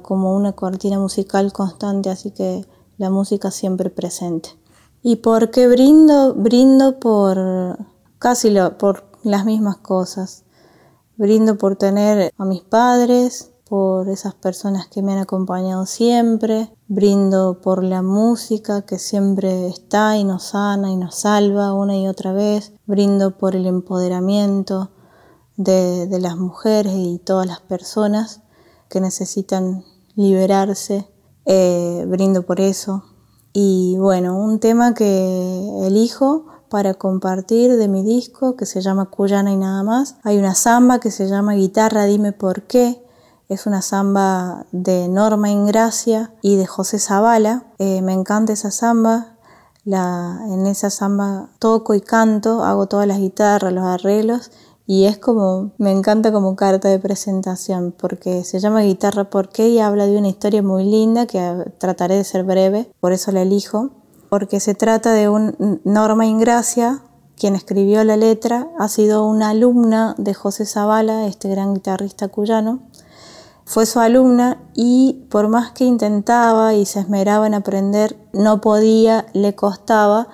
como 0.02 0.34
una 0.34 0.52
cortina 0.52 0.98
musical 0.98 1.52
constante, 1.52 2.10
así 2.10 2.30
que 2.30 2.66
la 2.98 3.10
música 3.10 3.50
siempre 3.50 3.90
presente. 3.90 4.50
¿Y 5.02 5.16
por 5.16 5.50
qué 5.50 5.68
brindo? 5.68 6.34
Brindo 6.34 6.98
por 6.98 7.78
casi 8.18 8.54
por 8.78 9.04
las 9.22 9.44
mismas 9.44 9.76
cosas. 9.78 10.44
Brindo 11.16 11.56
por 11.56 11.76
tener 11.76 12.32
a 12.36 12.44
mis 12.44 12.62
padres, 12.62 13.52
por 13.68 14.08
esas 14.08 14.34
personas 14.34 14.88
que 14.88 15.02
me 15.02 15.12
han 15.12 15.18
acompañado 15.18 15.84
siempre, 15.84 16.72
brindo 16.88 17.60
por 17.60 17.84
la 17.84 18.02
música 18.02 18.82
que 18.82 18.98
siempre 18.98 19.68
está 19.68 20.16
y 20.16 20.24
nos 20.24 20.44
sana 20.44 20.90
y 20.90 20.96
nos 20.96 21.16
salva 21.16 21.74
una 21.74 21.96
y 21.96 22.08
otra 22.08 22.32
vez, 22.32 22.72
brindo 22.86 23.36
por 23.36 23.54
el 23.54 23.66
empoderamiento 23.66 24.90
de, 25.56 26.06
de 26.06 26.20
las 26.20 26.36
mujeres 26.36 26.94
y 26.94 27.18
todas 27.18 27.46
las 27.46 27.60
personas 27.60 28.40
que 28.88 29.00
necesitan 29.00 29.84
liberarse. 30.14 31.08
Eh, 31.50 32.04
brindo 32.06 32.42
por 32.42 32.60
eso. 32.60 33.04
Y 33.54 33.96
bueno, 33.98 34.36
un 34.36 34.60
tema 34.60 34.92
que 34.92 35.86
elijo 35.86 36.44
para 36.68 36.92
compartir 36.92 37.78
de 37.78 37.88
mi 37.88 38.02
disco 38.02 38.54
que 38.54 38.66
se 38.66 38.82
llama 38.82 39.06
Cuyana 39.06 39.50
y 39.50 39.56
nada 39.56 39.82
más. 39.82 40.16
Hay 40.24 40.36
una 40.36 40.54
samba 40.54 41.00
que 41.00 41.10
se 41.10 41.26
llama 41.26 41.54
Guitarra 41.54 42.04
Dime 42.04 42.32
por 42.32 42.64
qué. 42.64 43.02
Es 43.48 43.66
una 43.66 43.80
samba 43.80 44.66
de 44.72 45.08
Norma 45.08 45.48
Ingracia 45.48 46.34
y 46.42 46.56
de 46.56 46.66
José 46.66 46.98
Zavala. 46.98 47.64
Eh, 47.78 48.02
me 48.02 48.12
encanta 48.12 48.52
esa 48.52 48.70
samba. 48.70 49.38
La, 49.86 50.40
en 50.50 50.66
esa 50.66 50.90
samba 50.90 51.48
toco 51.58 51.94
y 51.94 52.02
canto, 52.02 52.62
hago 52.62 52.88
todas 52.88 53.06
las 53.06 53.20
guitarras, 53.20 53.72
los 53.72 53.84
arreglos 53.84 54.50
y 54.90 55.04
es 55.04 55.18
como, 55.18 55.72
me 55.76 55.92
encanta 55.92 56.32
como 56.32 56.56
carta 56.56 56.88
de 56.88 56.98
presentación 56.98 57.92
porque 57.92 58.42
se 58.42 58.58
llama 58.58 58.80
Guitarra 58.80 59.28
por 59.28 59.50
qué 59.50 59.68
y 59.68 59.80
habla 59.80 60.06
de 60.06 60.16
una 60.16 60.28
historia 60.28 60.62
muy 60.62 60.82
linda 60.82 61.26
que 61.26 61.38
trataré 61.76 62.14
de 62.14 62.24
ser 62.24 62.42
breve, 62.42 62.90
por 62.98 63.12
eso 63.12 63.30
la 63.30 63.42
elijo, 63.42 63.90
porque 64.30 64.60
se 64.60 64.74
trata 64.74 65.12
de 65.12 65.28
un 65.28 65.80
Norma 65.84 66.24
Ingracia, 66.24 67.02
quien 67.36 67.54
escribió 67.54 68.02
la 68.02 68.16
letra, 68.16 68.70
ha 68.78 68.88
sido 68.88 69.26
una 69.26 69.50
alumna 69.50 70.14
de 70.16 70.32
José 70.32 70.64
Zavala, 70.64 71.26
este 71.26 71.50
gran 71.50 71.74
guitarrista 71.74 72.28
cuyano. 72.28 72.80
Fue 73.66 73.84
su 73.84 74.00
alumna 74.00 74.70
y 74.74 75.26
por 75.28 75.48
más 75.48 75.72
que 75.72 75.84
intentaba 75.84 76.72
y 76.72 76.86
se 76.86 77.00
esmeraba 77.00 77.46
en 77.46 77.52
aprender, 77.52 78.16
no 78.32 78.62
podía, 78.62 79.26
le 79.34 79.54
costaba 79.54 80.28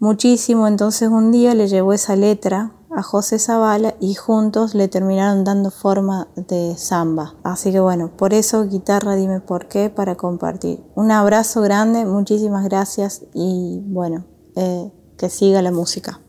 muchísimo, 0.00 0.68
entonces 0.68 1.08
un 1.08 1.32
día 1.32 1.54
le 1.54 1.66
llevó 1.66 1.94
esa 1.94 2.14
letra 2.14 2.74
a 2.94 3.02
José 3.02 3.38
Zavala 3.38 3.94
y 4.00 4.14
juntos 4.14 4.74
le 4.74 4.88
terminaron 4.88 5.44
dando 5.44 5.70
forma 5.70 6.28
de 6.36 6.76
samba. 6.76 7.34
Así 7.42 7.72
que 7.72 7.80
bueno, 7.80 8.16
por 8.16 8.34
eso 8.34 8.66
guitarra 8.66 9.16
dime 9.16 9.40
por 9.40 9.68
qué 9.68 9.90
para 9.90 10.16
compartir. 10.16 10.82
Un 10.94 11.10
abrazo 11.10 11.60
grande, 11.62 12.04
muchísimas 12.04 12.64
gracias 12.64 13.22
y 13.34 13.80
bueno, 13.86 14.24
eh, 14.56 14.92
que 15.16 15.28
siga 15.28 15.62
la 15.62 15.70
música. 15.70 16.20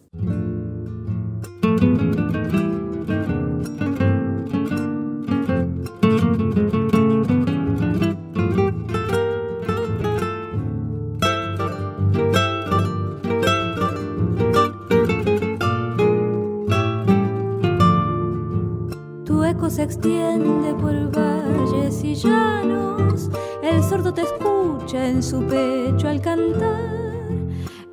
Se 19.72 19.84
extiende 19.84 20.74
por 20.74 20.94
valles 21.12 22.04
y 22.04 22.14
llanos, 22.14 23.30
el 23.64 23.82
sordo 23.82 24.14
te 24.14 24.24
escucha 24.24 25.08
en 25.08 25.24
su 25.24 25.42
pecho 25.44 26.10
al 26.10 26.20
cantar, 26.20 27.24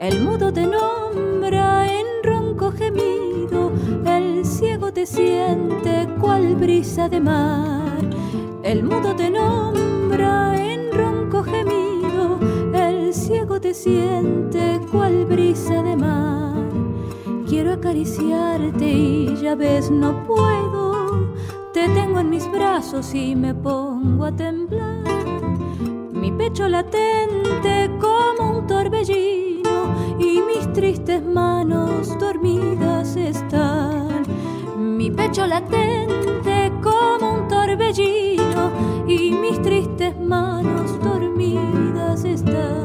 el 0.00 0.24
mudo 0.24 0.52
te 0.52 0.66
nombra 0.66 1.86
en 1.86 2.06
ronco 2.24 2.72
gemido, 2.72 3.70
el 4.04 4.44
ciego 4.44 4.92
te 4.92 5.06
siente 5.06 6.08
cual 6.20 6.56
brisa 6.56 7.08
de 7.08 7.20
mar, 7.20 8.10
el 8.64 8.82
mudo 8.82 9.14
te 9.14 9.30
nombra 9.30 10.60
en 10.60 10.90
ronco 10.90 11.44
gemido, 11.44 12.40
el 12.74 13.14
ciego 13.14 13.60
te 13.60 13.72
siente 13.72 14.80
cual 14.90 15.26
brisa 15.26 15.80
de 15.84 15.96
mar. 15.96 16.54
Quiero 17.48 17.72
acariciarte 17.72 18.84
y 18.84 19.36
ya 19.36 19.54
ves 19.54 19.90
no 19.90 20.24
puedo 20.26 20.77
y 23.12 23.34
me 23.36 23.54
pongo 23.54 24.24
a 24.24 24.32
temblar. 24.32 25.04
Mi 26.12 26.32
pecho 26.32 26.68
latente 26.68 27.90
como 28.00 28.58
un 28.58 28.66
torbellino 28.66 29.94
y 30.18 30.40
mis 30.42 30.72
tristes 30.72 31.24
manos 31.24 32.18
dormidas 32.18 33.16
están. 33.16 34.22
Mi 34.76 35.10
pecho 35.10 35.46
latente 35.46 36.72
como 36.82 37.34
un 37.34 37.48
torbellino 37.48 38.70
y 39.06 39.32
mis 39.32 39.60
tristes 39.62 40.18
manos 40.18 40.98
dormidas 41.00 42.24
están. 42.24 42.84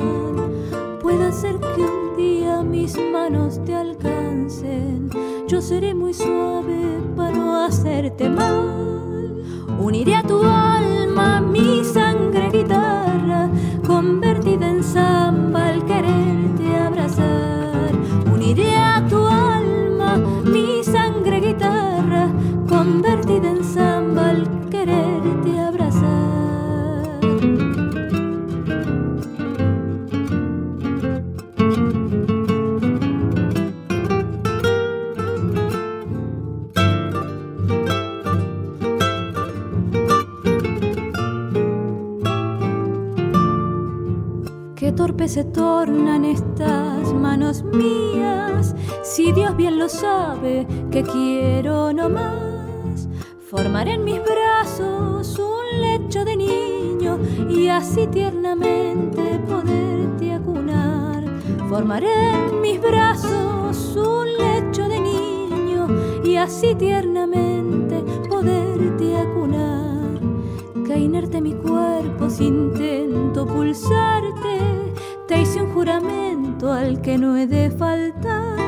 Puede 1.01 1.31
ser 1.31 1.59
que 1.59 1.81
un 1.81 2.17
día 2.17 2.61
mis 2.61 2.97
manos 3.11 3.63
te 3.63 3.73
alcancen 3.73 5.09
yo 5.47 5.61
seré 5.61 5.93
muy 5.93 6.13
suave 6.13 6.99
para 7.15 7.31
no 7.31 7.63
hacerte 7.63 8.27
mal. 8.27 9.12
Uniré 9.83 10.15
a 10.15 10.23
tu 10.23 10.37
alma 10.41 11.41
mi 11.41 11.83
sangre 11.83 12.49
guitarra, 12.53 12.92
que 50.91 51.03
quiero 51.03 51.93
no 51.93 52.09
más. 52.09 53.07
Formaré 53.49 53.93
en 53.93 54.03
mis 54.03 54.19
brazos 54.23 55.39
un 55.39 55.81
lecho 55.81 56.25
de 56.25 56.35
niño 56.35 57.19
y 57.49 57.67
así 57.67 58.07
tiernamente 58.07 59.39
poderte 59.47 60.33
acunar. 60.33 61.23
Formaré 61.69 62.31
en 62.31 62.61
mis 62.61 62.81
brazos 62.81 63.95
un 63.95 64.27
lecho 64.27 64.87
de 64.87 64.99
niño 64.99 65.87
y 66.23 66.35
así 66.35 66.75
tiernamente 66.75 68.03
poderte 68.29 69.17
acunar 69.17 69.63
que 71.33 71.41
mi 71.41 71.53
cuerpo 71.53 72.29
si 72.29 72.45
intento 72.45 73.45
pulsarte, 73.47 74.93
te 75.27 75.41
hice 75.41 75.61
un 75.61 75.73
juramento 75.73 76.71
al 76.71 77.01
que 77.01 77.17
no 77.17 77.35
he 77.35 77.47
de 77.47 77.71
faltar. 77.71 78.62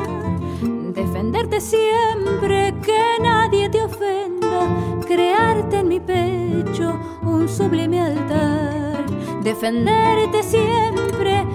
Defenderte 1.16 1.62
siempre, 1.62 2.74
que 2.84 3.00
nadie 3.22 3.70
te 3.70 3.82
ofenda, 3.82 4.68
crearte 5.08 5.80
en 5.80 5.88
mi 5.88 6.02
pecho 6.02 7.00
un 7.24 7.48
sublime 7.48 8.02
altar. 8.02 9.06
Defenderte 9.42 10.44
siempre, 10.44 11.48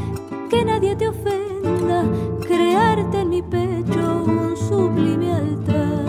que 0.49 0.65
nadie 0.65 0.97
te 0.97 1.09
ofenda, 1.09 2.05
crearte 2.41 3.21
en 3.21 3.29
mi 3.29 3.43
pecho 3.43 4.25
un 4.25 4.57
sublime 4.57 5.31
altar. 5.31 6.07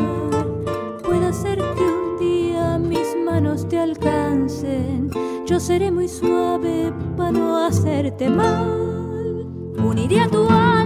Puede 1.03 1.33
ser 1.33 1.57
que 1.57 1.83
un 1.83 2.19
día 2.19 2.77
mis 2.77 3.17
manos 3.25 3.67
te 3.67 3.77
alcancen, 3.77 5.11
yo 5.45 5.59
seré 5.59 5.91
muy 5.91 6.07
suave 6.07 6.93
para 7.17 7.33
no 7.33 7.65
hacerte 7.65 8.29
mal. 8.29 9.45
Uniré 9.77 10.21
a 10.21 10.29
tu 10.29 10.47
alma 10.47 10.80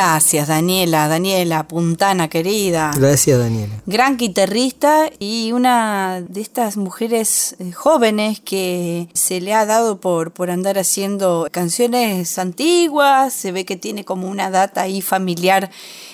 Gracias, 0.00 0.46
Daniela, 0.48 1.08
Daniela 1.08 1.66
Puntana 1.66 2.28
querida. 2.28 2.90
Gracias, 2.98 3.38
Daniela. 3.38 3.72
Gran 3.86 4.18
guitarrista 4.18 5.08
y 5.18 5.52
una 5.52 6.20
de 6.20 6.42
estas 6.42 6.76
mujeres 6.76 7.56
eh, 7.60 7.72
jóvenes 7.72 8.40
que 8.40 9.08
se 9.14 9.40
le 9.40 9.54
ha 9.54 9.64
dado 9.64 9.98
por, 9.98 10.32
por 10.32 10.50
andar 10.50 10.76
haciendo 10.78 11.48
canciones 11.50 12.38
antiguas, 12.38 13.32
se 13.32 13.52
ve 13.52 13.64
que 13.64 13.76
tiene 13.76 14.04
como 14.04 14.28
una 14.28 14.50
data 14.50 14.82
ahí 14.82 15.00
familiar 15.00 15.70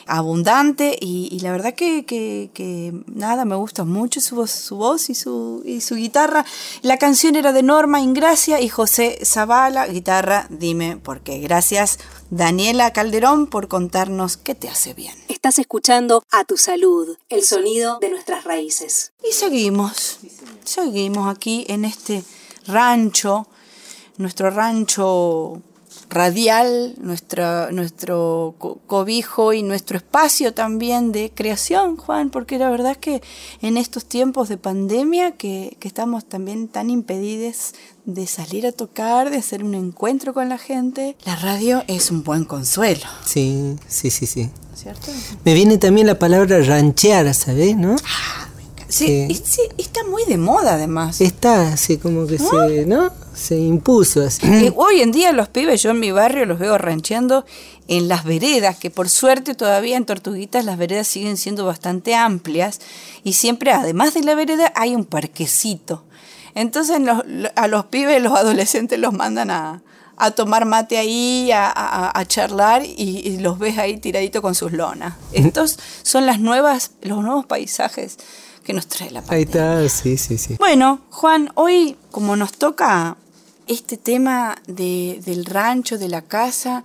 abundante 0.06 0.96
y, 1.00 1.28
y 1.32 1.40
la 1.40 1.50
verdad 1.50 1.74
que, 1.74 2.04
que- 2.04 2.50
que 2.54 2.92
nada, 3.06 3.44
me 3.44 3.56
gusta 3.56 3.82
mucho 3.84 4.20
su 4.20 4.36
voz, 4.36 4.50
su 4.52 4.76
voz 4.76 5.10
y, 5.10 5.14
su, 5.16 5.62
y 5.64 5.80
su 5.80 5.96
guitarra. 5.96 6.44
La 6.82 6.98
canción 6.98 7.34
era 7.34 7.52
de 7.52 7.64
Norma 7.64 8.00
Ingracia 8.00 8.60
y 8.60 8.68
José 8.68 9.18
Zavala, 9.24 9.88
guitarra, 9.88 10.46
dime 10.50 10.98
por 10.98 11.20
qué. 11.22 11.40
Gracias 11.40 11.98
Daniela 12.34 12.94
Calderón 12.94 13.46
por 13.46 13.68
contarnos 13.68 14.38
qué 14.38 14.54
te 14.54 14.66
hace 14.66 14.94
bien. 14.94 15.14
Estás 15.28 15.58
escuchando 15.58 16.24
A 16.30 16.46
Tu 16.46 16.56
Salud, 16.56 17.18
el 17.28 17.44
sonido 17.44 17.98
de 17.98 18.08
nuestras 18.08 18.44
raíces. 18.44 19.12
Y 19.22 19.34
seguimos, 19.34 20.18
seguimos 20.64 21.28
aquí 21.28 21.66
en 21.68 21.84
este 21.84 22.24
rancho, 22.66 23.46
nuestro 24.16 24.48
rancho 24.48 25.60
radial, 26.12 26.94
nuestra, 27.00 27.70
nuestro 27.72 28.54
co- 28.58 28.78
cobijo 28.86 29.52
y 29.52 29.62
nuestro 29.62 29.96
espacio 29.96 30.54
también 30.54 31.10
de 31.12 31.32
creación, 31.34 31.96
Juan, 31.96 32.30
porque 32.30 32.58
la 32.58 32.70
verdad 32.70 32.92
es 32.92 32.98
que 32.98 33.22
en 33.62 33.76
estos 33.76 34.04
tiempos 34.04 34.48
de 34.48 34.56
pandemia 34.58 35.32
que, 35.32 35.76
que 35.80 35.88
estamos 35.88 36.24
también 36.24 36.68
tan 36.68 36.90
impedidos 36.90 37.72
de 38.04 38.26
salir 38.26 38.66
a 38.66 38.72
tocar, 38.72 39.30
de 39.30 39.38
hacer 39.38 39.64
un 39.64 39.74
encuentro 39.74 40.34
con 40.34 40.48
la 40.48 40.58
gente, 40.58 41.16
la 41.24 41.36
radio 41.36 41.82
es 41.88 42.10
un 42.10 42.22
buen 42.22 42.44
consuelo, 42.44 43.06
Sí, 43.24 43.76
sí, 43.88 44.10
sí, 44.10 44.26
sí. 44.26 44.50
¿cierto? 44.74 45.10
Me 45.44 45.54
viene 45.54 45.78
también 45.78 46.06
la 46.06 46.18
palabra 46.18 46.58
ranchear, 46.60 47.32
¿sabés? 47.34 47.76
¿No? 47.76 47.94
Sí, 48.92 49.28
Sí. 49.44 49.62
está 49.78 50.04
muy 50.04 50.24
de 50.26 50.36
moda 50.38 50.74
además. 50.74 51.20
Está 51.20 51.68
así 51.72 51.96
como 51.96 52.26
que 52.26 52.38
se, 52.38 52.84
¿no? 52.86 53.10
Se 53.34 53.56
impuso 53.58 54.22
así. 54.22 54.46
Eh, 54.46 54.72
hoy 54.76 55.00
en 55.00 55.12
día 55.12 55.32
los 55.32 55.48
pibes, 55.48 55.82
yo 55.82 55.90
en 55.90 56.00
mi 56.00 56.10
barrio 56.12 56.44
los 56.44 56.58
veo 56.58 56.76
rancheando 56.76 57.44
en 57.88 58.08
las 58.08 58.24
veredas, 58.24 58.76
que 58.76 58.90
por 58.90 59.08
suerte 59.08 59.54
todavía 59.54 59.96
en 59.96 60.04
Tortuguitas 60.04 60.64
las 60.64 60.76
veredas 60.78 61.06
siguen 61.08 61.36
siendo 61.36 61.64
bastante 61.64 62.14
amplias 62.14 62.80
y 63.24 63.32
siempre, 63.32 63.72
además 63.72 64.14
de 64.14 64.22
la 64.22 64.34
vereda, 64.34 64.72
hay 64.76 64.94
un 64.94 65.04
parquecito. 65.06 66.04
Entonces 66.54 67.00
los- 67.00 67.22
a 67.56 67.66
los 67.68 67.86
pibes, 67.86 68.22
los 68.22 68.34
adolescentes 68.34 68.98
los 68.98 69.14
mandan 69.14 69.50
a, 69.50 69.82
a 70.18 70.30
tomar 70.32 70.66
mate 70.66 70.98
ahí, 70.98 71.50
a, 71.50 71.66
a- 71.70 72.18
a 72.18 72.24
charlar 72.26 72.84
y, 72.84 73.22
y 73.24 73.38
los 73.38 73.58
ves 73.58 73.78
ahí 73.78 73.96
tiradito 73.96 74.42
con 74.42 74.54
sus 74.54 74.72
lonas. 74.72 75.14
Estos 75.32 75.78
son 76.02 76.26
las 76.26 76.38
nuevas, 76.40 76.90
los 77.00 77.24
nuevos 77.24 77.46
paisajes 77.46 78.18
que 78.62 78.72
nos 78.72 78.86
trae 78.86 79.10
la 79.10 79.20
Ahí 79.28 79.44
pandemia. 79.46 79.84
está, 79.84 79.88
sí, 79.88 80.16
sí, 80.16 80.38
sí. 80.38 80.56
Bueno, 80.58 81.00
Juan, 81.10 81.50
hoy 81.54 81.96
como 82.10 82.36
nos 82.36 82.52
toca 82.52 83.16
este 83.66 83.96
tema 83.96 84.56
de, 84.66 85.20
del 85.24 85.44
rancho, 85.44 85.98
de 85.98 86.08
la 86.08 86.22
casa, 86.22 86.84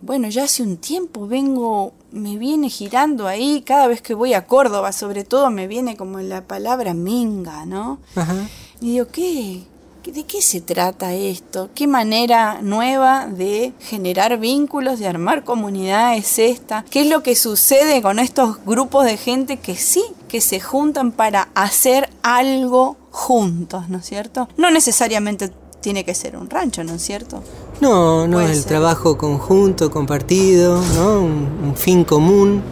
bueno, 0.00 0.28
ya 0.28 0.44
hace 0.44 0.62
un 0.62 0.78
tiempo 0.78 1.28
vengo, 1.28 1.92
me 2.10 2.36
viene 2.36 2.68
girando 2.68 3.28
ahí, 3.28 3.62
cada 3.64 3.86
vez 3.86 4.02
que 4.02 4.14
voy 4.14 4.34
a 4.34 4.46
Córdoba, 4.46 4.92
sobre 4.92 5.24
todo 5.24 5.50
me 5.50 5.68
viene 5.68 5.96
como 5.96 6.18
la 6.20 6.42
palabra 6.42 6.92
minga, 6.92 7.64
¿no? 7.66 8.00
Ajá. 8.16 8.48
Y 8.80 8.92
digo, 8.92 9.06
¿qué? 9.12 9.62
¿De 10.04 10.24
qué 10.24 10.42
se 10.42 10.60
trata 10.60 11.14
esto? 11.14 11.70
¿Qué 11.76 11.86
manera 11.86 12.60
nueva 12.60 13.28
de 13.28 13.72
generar 13.78 14.36
vínculos, 14.38 14.98
de 14.98 15.06
armar 15.06 15.44
comunidad 15.44 16.16
es 16.16 16.40
esta? 16.40 16.84
¿Qué 16.90 17.02
es 17.02 17.06
lo 17.06 17.22
que 17.22 17.36
sucede 17.36 18.02
con 18.02 18.18
estos 18.18 18.64
grupos 18.64 19.04
de 19.04 19.16
gente 19.16 19.58
que 19.58 19.76
sí, 19.76 20.02
que 20.32 20.40
se 20.40 20.60
juntan 20.60 21.12
para 21.12 21.50
hacer 21.54 22.08
algo 22.22 22.96
juntos, 23.10 23.90
¿no 23.90 23.98
es 23.98 24.06
cierto? 24.06 24.48
No 24.56 24.70
necesariamente 24.70 25.52
tiene 25.82 26.06
que 26.06 26.14
ser 26.14 26.38
un 26.38 26.48
rancho, 26.48 26.82
¿no 26.84 26.94
es 26.94 27.02
cierto? 27.02 27.42
No, 27.82 28.26
no, 28.26 28.38
Puede 28.38 28.52
el 28.52 28.56
ser. 28.60 28.64
trabajo 28.64 29.18
conjunto, 29.18 29.90
compartido, 29.90 30.82
¿no? 30.94 31.20
Un, 31.20 31.48
un 31.64 31.76
fin 31.76 32.04
común. 32.04 32.62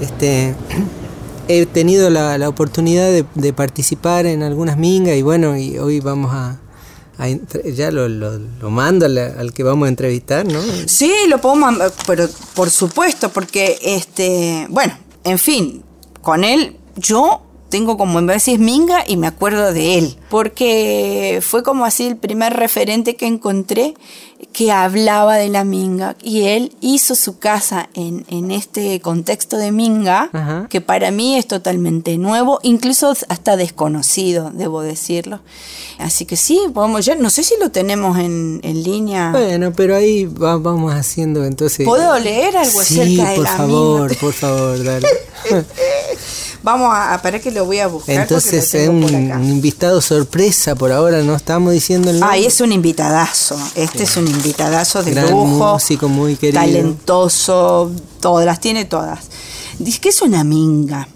Este, 0.00 0.56
he 1.46 1.66
tenido 1.66 2.10
la, 2.10 2.36
la 2.36 2.48
oportunidad 2.48 3.06
de, 3.12 3.24
de 3.36 3.52
participar 3.52 4.26
en 4.26 4.42
algunas 4.42 4.76
mingas 4.76 5.14
y 5.14 5.22
bueno, 5.22 5.56
y 5.56 5.78
hoy 5.78 6.00
vamos 6.00 6.32
a, 6.34 6.58
ya 7.76 7.92
lo, 7.92 8.08
lo, 8.08 8.40
lo 8.40 8.70
mando 8.70 9.06
al, 9.06 9.16
al 9.18 9.52
que 9.52 9.62
vamos 9.62 9.86
a 9.86 9.88
entrevistar, 9.90 10.44
¿no? 10.44 10.60
Sí, 10.88 11.12
lo 11.28 11.40
podemos, 11.40 11.76
pero 12.08 12.26
por 12.54 12.70
supuesto, 12.70 13.28
porque 13.28 13.78
este, 13.82 14.66
bueno, 14.68 14.94
en 15.22 15.38
fin, 15.38 15.84
con 16.22 16.42
él 16.42 16.74
yo 16.98 17.42
tengo 17.68 17.98
como 17.98 18.18
en 18.18 18.26
veces 18.26 18.58
minga 18.58 19.04
y 19.06 19.16
me 19.16 19.26
acuerdo 19.26 19.72
de 19.72 19.98
él, 19.98 20.16
porque 20.30 21.40
fue 21.42 21.62
como 21.62 21.84
así 21.84 22.06
el 22.06 22.16
primer 22.16 22.54
referente 22.54 23.16
que 23.16 23.26
encontré 23.26 23.94
que 24.58 24.72
hablaba 24.72 25.36
de 25.36 25.48
la 25.50 25.62
minga 25.62 26.16
y 26.20 26.46
él 26.46 26.72
hizo 26.80 27.14
su 27.14 27.38
casa 27.38 27.88
en, 27.94 28.24
en 28.26 28.50
este 28.50 29.00
contexto 29.00 29.56
de 29.56 29.70
minga, 29.70 30.30
Ajá. 30.32 30.66
que 30.68 30.80
para 30.80 31.12
mí 31.12 31.36
es 31.36 31.46
totalmente 31.46 32.18
nuevo, 32.18 32.58
incluso 32.64 33.14
hasta 33.28 33.56
desconocido, 33.56 34.50
debo 34.52 34.80
decirlo. 34.80 35.38
Así 35.98 36.24
que 36.24 36.36
sí, 36.36 36.60
podemos 36.74 37.06
ya, 37.06 37.14
no 37.14 37.30
sé 37.30 37.44
si 37.44 37.54
lo 37.60 37.70
tenemos 37.70 38.18
en, 38.18 38.58
en 38.64 38.82
línea. 38.82 39.30
Bueno, 39.30 39.72
pero 39.76 39.94
ahí 39.94 40.24
va- 40.24 40.56
vamos 40.56 40.92
haciendo 40.92 41.44
entonces. 41.44 41.86
¿Puedo 41.86 42.18
leer 42.18 42.56
algo 42.56 42.82
sí, 42.82 43.00
acerca 43.00 43.30
de 43.30 43.34
por 43.36 43.44
la 43.44 43.56
favor, 43.56 44.08
minga? 44.08 44.20
por 44.20 44.32
favor, 44.32 44.82
dale. 44.82 45.06
Vamos 46.60 46.88
a, 46.92 47.14
a 47.14 47.22
para 47.22 47.38
que 47.38 47.52
lo 47.52 47.64
voy 47.64 47.78
a 47.78 47.86
buscar. 47.86 48.16
Entonces 48.16 48.74
es 48.74 48.88
un, 48.88 49.04
invitado 49.44 50.00
sorpresa 50.00 50.74
por 50.74 50.90
ahora, 50.90 51.22
no 51.22 51.36
estamos 51.36 51.72
diciendo 51.72 52.10
el 52.10 52.18
nombre. 52.18 52.36
Ay, 52.40 52.46
es 52.46 52.60
un 52.60 52.72
invitadazo. 52.72 53.56
Este 53.76 54.02
es 54.02 54.16
un 54.16 54.26
invitadazo 54.48 55.02
de 55.02 55.10
Gran 55.12 55.30
lujo. 55.30 55.46
músico, 55.46 56.08
muy 56.08 56.36
querido. 56.36 56.60
Talentoso, 56.60 57.90
todas, 58.20 58.46
las 58.46 58.60
tiene 58.60 58.84
todas. 58.84 59.28
Dice 59.78 60.00
que 60.00 60.08
es 60.08 60.22
una 60.22 60.44
minga. 60.44 61.08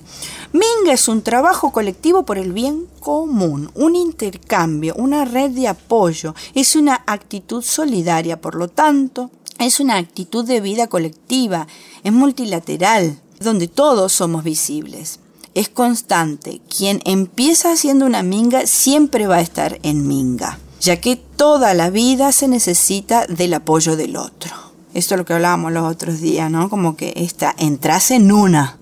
Minga 0.52 0.92
es 0.92 1.08
un 1.08 1.22
trabajo 1.22 1.72
colectivo 1.72 2.24
por 2.24 2.36
el 2.36 2.52
bien 2.52 2.86
común, 3.00 3.70
un 3.74 3.96
intercambio, 3.96 4.94
una 4.96 5.24
red 5.24 5.50
de 5.52 5.66
apoyo, 5.66 6.34
es 6.54 6.76
una 6.76 7.02
actitud 7.06 7.62
solidaria, 7.62 8.38
por 8.38 8.54
lo 8.56 8.68
tanto, 8.68 9.30
es 9.58 9.80
una 9.80 9.96
actitud 9.96 10.44
de 10.44 10.60
vida 10.60 10.88
colectiva, 10.88 11.66
es 12.04 12.12
multilateral, 12.12 13.18
donde 13.40 13.66
todos 13.66 14.12
somos 14.12 14.44
visibles. 14.44 15.20
Es 15.54 15.68
constante. 15.68 16.60
Quien 16.68 17.00
empieza 17.04 17.72
haciendo 17.72 18.06
una 18.06 18.22
minga 18.22 18.66
siempre 18.66 19.26
va 19.26 19.36
a 19.36 19.42
estar 19.42 19.78
en 19.82 20.06
minga, 20.06 20.58
ya 20.82 21.00
que 21.00 21.14
toda 21.16 21.74
la 21.74 21.90
vida 21.90 22.32
se 22.32 22.48
necesita 22.48 23.24
del 23.26 23.54
apoyo 23.54 23.96
del 23.96 24.16
otro. 24.16 24.50
Esto 24.94 25.14
es 25.14 25.18
lo 25.18 25.24
que 25.24 25.32
hablábamos 25.32 25.72
los 25.72 25.90
otros 25.90 26.20
días, 26.20 26.50
¿no? 26.50 26.68
Como 26.68 26.96
que 26.96 27.12
esta, 27.16 27.54
entras 27.56 28.10
en 28.10 28.30
una. 28.32 28.78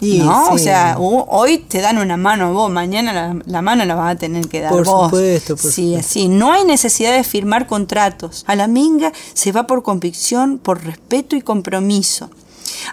Y 0.00 0.20
¿No? 0.20 0.52
O 0.52 0.56
sí. 0.56 0.64
sea, 0.64 0.96
hoy 0.98 1.58
te 1.58 1.82
dan 1.82 1.98
una 1.98 2.16
mano 2.16 2.46
a 2.46 2.50
vos, 2.52 2.70
mañana 2.70 3.12
la, 3.12 3.36
la 3.44 3.60
mano 3.60 3.84
la 3.84 3.94
vas 3.96 4.14
a 4.14 4.18
tener 4.18 4.48
que 4.48 4.60
dar 4.60 4.70
Por 4.70 4.86
vos. 4.86 5.10
supuesto, 5.10 5.56
por 5.56 5.70
sí, 5.70 5.88
supuesto. 5.88 6.08
así. 6.08 6.28
No 6.28 6.52
hay 6.52 6.64
necesidad 6.64 7.12
de 7.14 7.22
firmar 7.24 7.66
contratos. 7.66 8.44
A 8.46 8.54
la 8.54 8.66
minga 8.66 9.12
se 9.34 9.52
va 9.52 9.66
por 9.66 9.82
convicción, 9.82 10.56
por 10.58 10.82
respeto 10.84 11.36
y 11.36 11.42
compromiso. 11.42 12.30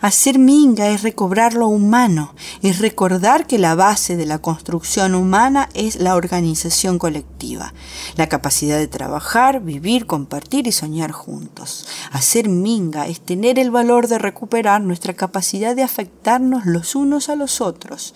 Hacer 0.01 0.39
minga 0.39 0.89
es 0.89 1.03
recobrar 1.03 1.53
lo 1.53 1.67
humano, 1.67 2.33
es 2.61 2.79
recordar 2.79 3.47
que 3.47 3.57
la 3.57 3.75
base 3.75 4.15
de 4.15 4.25
la 4.25 4.39
construcción 4.39 5.15
humana 5.15 5.69
es 5.73 5.97
la 5.97 6.15
organización 6.15 6.99
colectiva, 6.99 7.73
la 8.15 8.27
capacidad 8.27 8.77
de 8.77 8.87
trabajar, 8.87 9.61
vivir, 9.61 10.05
compartir 10.05 10.67
y 10.67 10.71
soñar 10.71 11.11
juntos. 11.11 11.87
Hacer 12.11 12.49
minga 12.49 13.07
es 13.07 13.21
tener 13.21 13.59
el 13.59 13.71
valor 13.71 14.07
de 14.07 14.17
recuperar 14.17 14.81
nuestra 14.81 15.13
capacidad 15.13 15.75
de 15.75 15.83
afectarnos 15.83 16.65
los 16.65 16.95
unos 16.95 17.29
a 17.29 17.35
los 17.35 17.61
otros. 17.61 18.13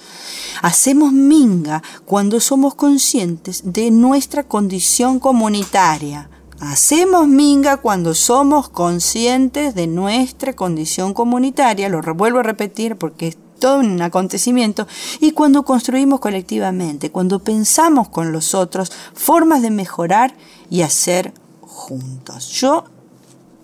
Hacemos 0.62 1.14
minga 1.14 1.84
cuando 2.06 2.40
somos 2.40 2.76
conscientes 2.76 3.62
de 3.66 3.92
nuestra 3.92 4.44
condición 4.44 5.20
comunitaria. 5.20 6.30
Hacemos 6.62 7.28
minga 7.28 7.78
cuando 7.78 8.14
somos 8.14 8.70
conscientes 8.70 9.74
de 9.74 9.88
nuestra 9.88 10.54
condición 10.54 11.16
comunitaria, 11.16 11.90
lo 11.90 12.02
vuelvo 12.14 12.38
a 12.38 12.44
repetir 12.44 12.98
porque 12.98 13.30
es 13.30 13.38
todo 13.60 13.80
un 13.80 14.00
acontecimiento, 14.00 14.88
y 15.20 15.32
cuando 15.32 15.64
construimos 15.64 16.20
colectivamente, 16.20 17.10
cuando 17.10 17.40
pensamos 17.40 18.10
con 18.10 18.32
los 18.32 18.54
otros 18.54 18.92
formas 19.16 19.64
de 19.64 19.72
mejorar 19.72 20.36
y 20.70 20.84
hacer 20.84 21.34
juntos. 21.62 22.50
Yo 22.50 22.84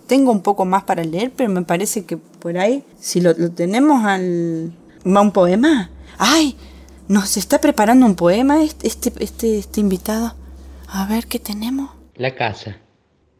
tengo 0.08 0.32
un 0.32 0.40
poco 0.40 0.64
más 0.64 0.82
para 0.82 1.04
leer, 1.04 1.32
pero 1.36 1.50
me 1.50 1.62
parece 1.62 2.04
que 2.04 2.16
por 2.16 2.58
ahí, 2.58 2.84
si 2.98 3.20
lo, 3.20 3.32
lo 3.32 3.52
tenemos 3.52 4.04
al... 4.04 4.72
¿Va 5.06 5.20
un 5.20 5.30
poema? 5.30 5.90
¡Ay! 6.18 6.56
Nos 7.06 7.36
está 7.36 7.60
preparando 7.60 8.06
un 8.06 8.16
poema 8.16 8.60
este, 8.60 8.88
este, 8.88 9.12
este, 9.20 9.58
este 9.58 9.80
invitado. 9.80 10.34
A 10.88 11.06
ver 11.06 11.28
qué 11.28 11.38
tenemos. 11.38 11.90
La 12.16 12.34
casa. 12.34 12.78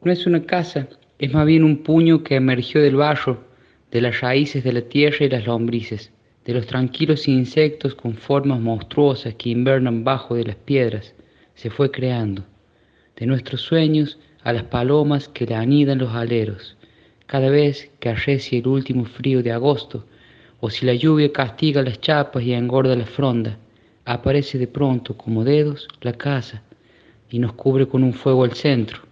No 0.00 0.12
es 0.12 0.26
una 0.26 0.44
casa, 0.44 0.88
es 1.18 1.34
más 1.34 1.44
bien 1.44 1.64
un 1.64 1.78
puño 1.78 2.22
que 2.22 2.36
emergió 2.36 2.80
del 2.80 2.94
barro, 2.94 3.42
de 3.90 4.00
las 4.00 4.20
raíces 4.20 4.62
de 4.62 4.72
la 4.72 4.82
tierra 4.82 5.24
y 5.24 5.28
las 5.28 5.44
lombrices, 5.44 6.12
de 6.44 6.54
los 6.54 6.66
tranquilos 6.66 7.26
insectos 7.26 7.96
con 7.96 8.14
formas 8.14 8.60
monstruosas 8.60 9.34
que 9.34 9.50
invernan 9.50 10.04
bajo 10.04 10.36
de 10.36 10.44
las 10.44 10.54
piedras, 10.54 11.16
se 11.54 11.68
fue 11.68 11.90
creando. 11.90 12.44
De 13.16 13.26
nuestros 13.26 13.62
sueños 13.62 14.20
a 14.44 14.52
las 14.52 14.62
palomas 14.62 15.26
que 15.28 15.46
le 15.46 15.56
anidan 15.56 15.98
los 15.98 16.14
aleros, 16.14 16.76
cada 17.26 17.50
vez 17.50 17.90
que 17.98 18.10
arrecia 18.10 18.60
el 18.60 18.68
último 18.68 19.04
frío 19.04 19.42
de 19.42 19.50
agosto, 19.50 20.06
o 20.60 20.70
si 20.70 20.86
la 20.86 20.94
lluvia 20.94 21.32
castiga 21.32 21.82
las 21.82 22.00
chapas 22.00 22.44
y 22.44 22.52
engorda 22.52 22.94
la 22.94 23.06
fronda, 23.06 23.58
aparece 24.04 24.58
de 24.58 24.68
pronto 24.68 25.16
como 25.16 25.42
dedos 25.42 25.88
la 26.02 26.12
casa 26.12 26.62
y 27.30 27.40
nos 27.40 27.54
cubre 27.54 27.88
con 27.88 28.04
un 28.04 28.12
fuego 28.12 28.44
al 28.44 28.52
centro, 28.52 29.07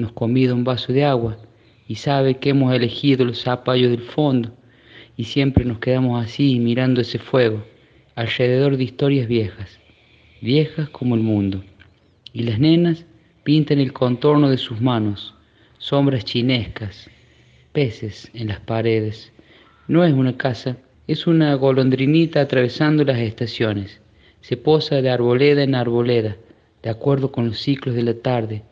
nos 0.00 0.12
convida 0.12 0.54
un 0.54 0.64
vaso 0.64 0.92
de 0.92 1.04
agua 1.04 1.38
y 1.86 1.96
sabe 1.96 2.38
que 2.38 2.50
hemos 2.50 2.74
elegido 2.74 3.24
los 3.24 3.42
zapallos 3.42 3.90
del 3.90 4.02
fondo 4.02 4.52
y 5.16 5.24
siempre 5.24 5.64
nos 5.64 5.78
quedamos 5.78 6.24
así 6.24 6.58
mirando 6.58 7.00
ese 7.00 7.18
fuego, 7.18 7.62
alrededor 8.14 8.76
de 8.76 8.84
historias 8.84 9.28
viejas, 9.28 9.78
viejas 10.40 10.88
como 10.88 11.14
el 11.14 11.20
mundo. 11.20 11.62
Y 12.32 12.44
las 12.44 12.58
nenas 12.58 13.04
pintan 13.42 13.80
el 13.80 13.92
contorno 13.92 14.48
de 14.48 14.56
sus 14.56 14.80
manos, 14.80 15.34
sombras 15.78 16.24
chinescas, 16.24 17.10
peces 17.72 18.30
en 18.34 18.48
las 18.48 18.60
paredes. 18.60 19.32
No 19.88 20.04
es 20.04 20.12
una 20.12 20.36
casa, 20.36 20.76
es 21.06 21.26
una 21.26 21.54
golondrinita 21.54 22.40
atravesando 22.40 23.04
las 23.04 23.18
estaciones. 23.18 24.00
Se 24.40 24.56
posa 24.56 25.02
de 25.02 25.10
arboleda 25.10 25.62
en 25.62 25.74
arboleda, 25.74 26.36
de 26.82 26.90
acuerdo 26.90 27.30
con 27.30 27.48
los 27.48 27.60
ciclos 27.60 27.94
de 27.94 28.04
la 28.04 28.14
tarde, 28.14 28.62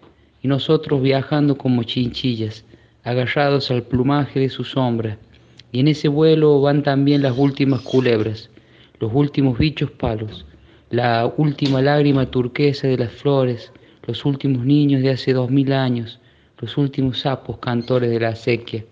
y 0.42 0.48
nosotros 0.48 1.02
viajando 1.02 1.58
como 1.58 1.82
chinchillas, 1.82 2.64
agarrados 3.04 3.70
al 3.70 3.82
plumaje 3.82 4.40
de 4.40 4.48
su 4.48 4.64
sombra, 4.64 5.18
y 5.72 5.80
en 5.80 5.88
ese 5.88 6.08
vuelo 6.08 6.60
van 6.60 6.82
también 6.82 7.22
las 7.22 7.36
últimas 7.36 7.82
culebras, 7.82 8.50
los 9.00 9.10
últimos 9.14 9.58
bichos 9.58 9.90
palos, 9.90 10.46
la 10.90 11.32
última 11.36 11.82
lágrima 11.82 12.30
turquesa 12.30 12.88
de 12.88 12.96
las 12.96 13.12
flores, 13.12 13.72
los 14.06 14.24
últimos 14.24 14.64
niños 14.64 15.02
de 15.02 15.10
hace 15.10 15.32
dos 15.32 15.50
mil 15.50 15.72
años, 15.72 16.18
los 16.58 16.76
últimos 16.76 17.20
sapos 17.20 17.58
cantores 17.58 18.10
de 18.10 18.20
la 18.20 18.30
acequia. 18.30 18.84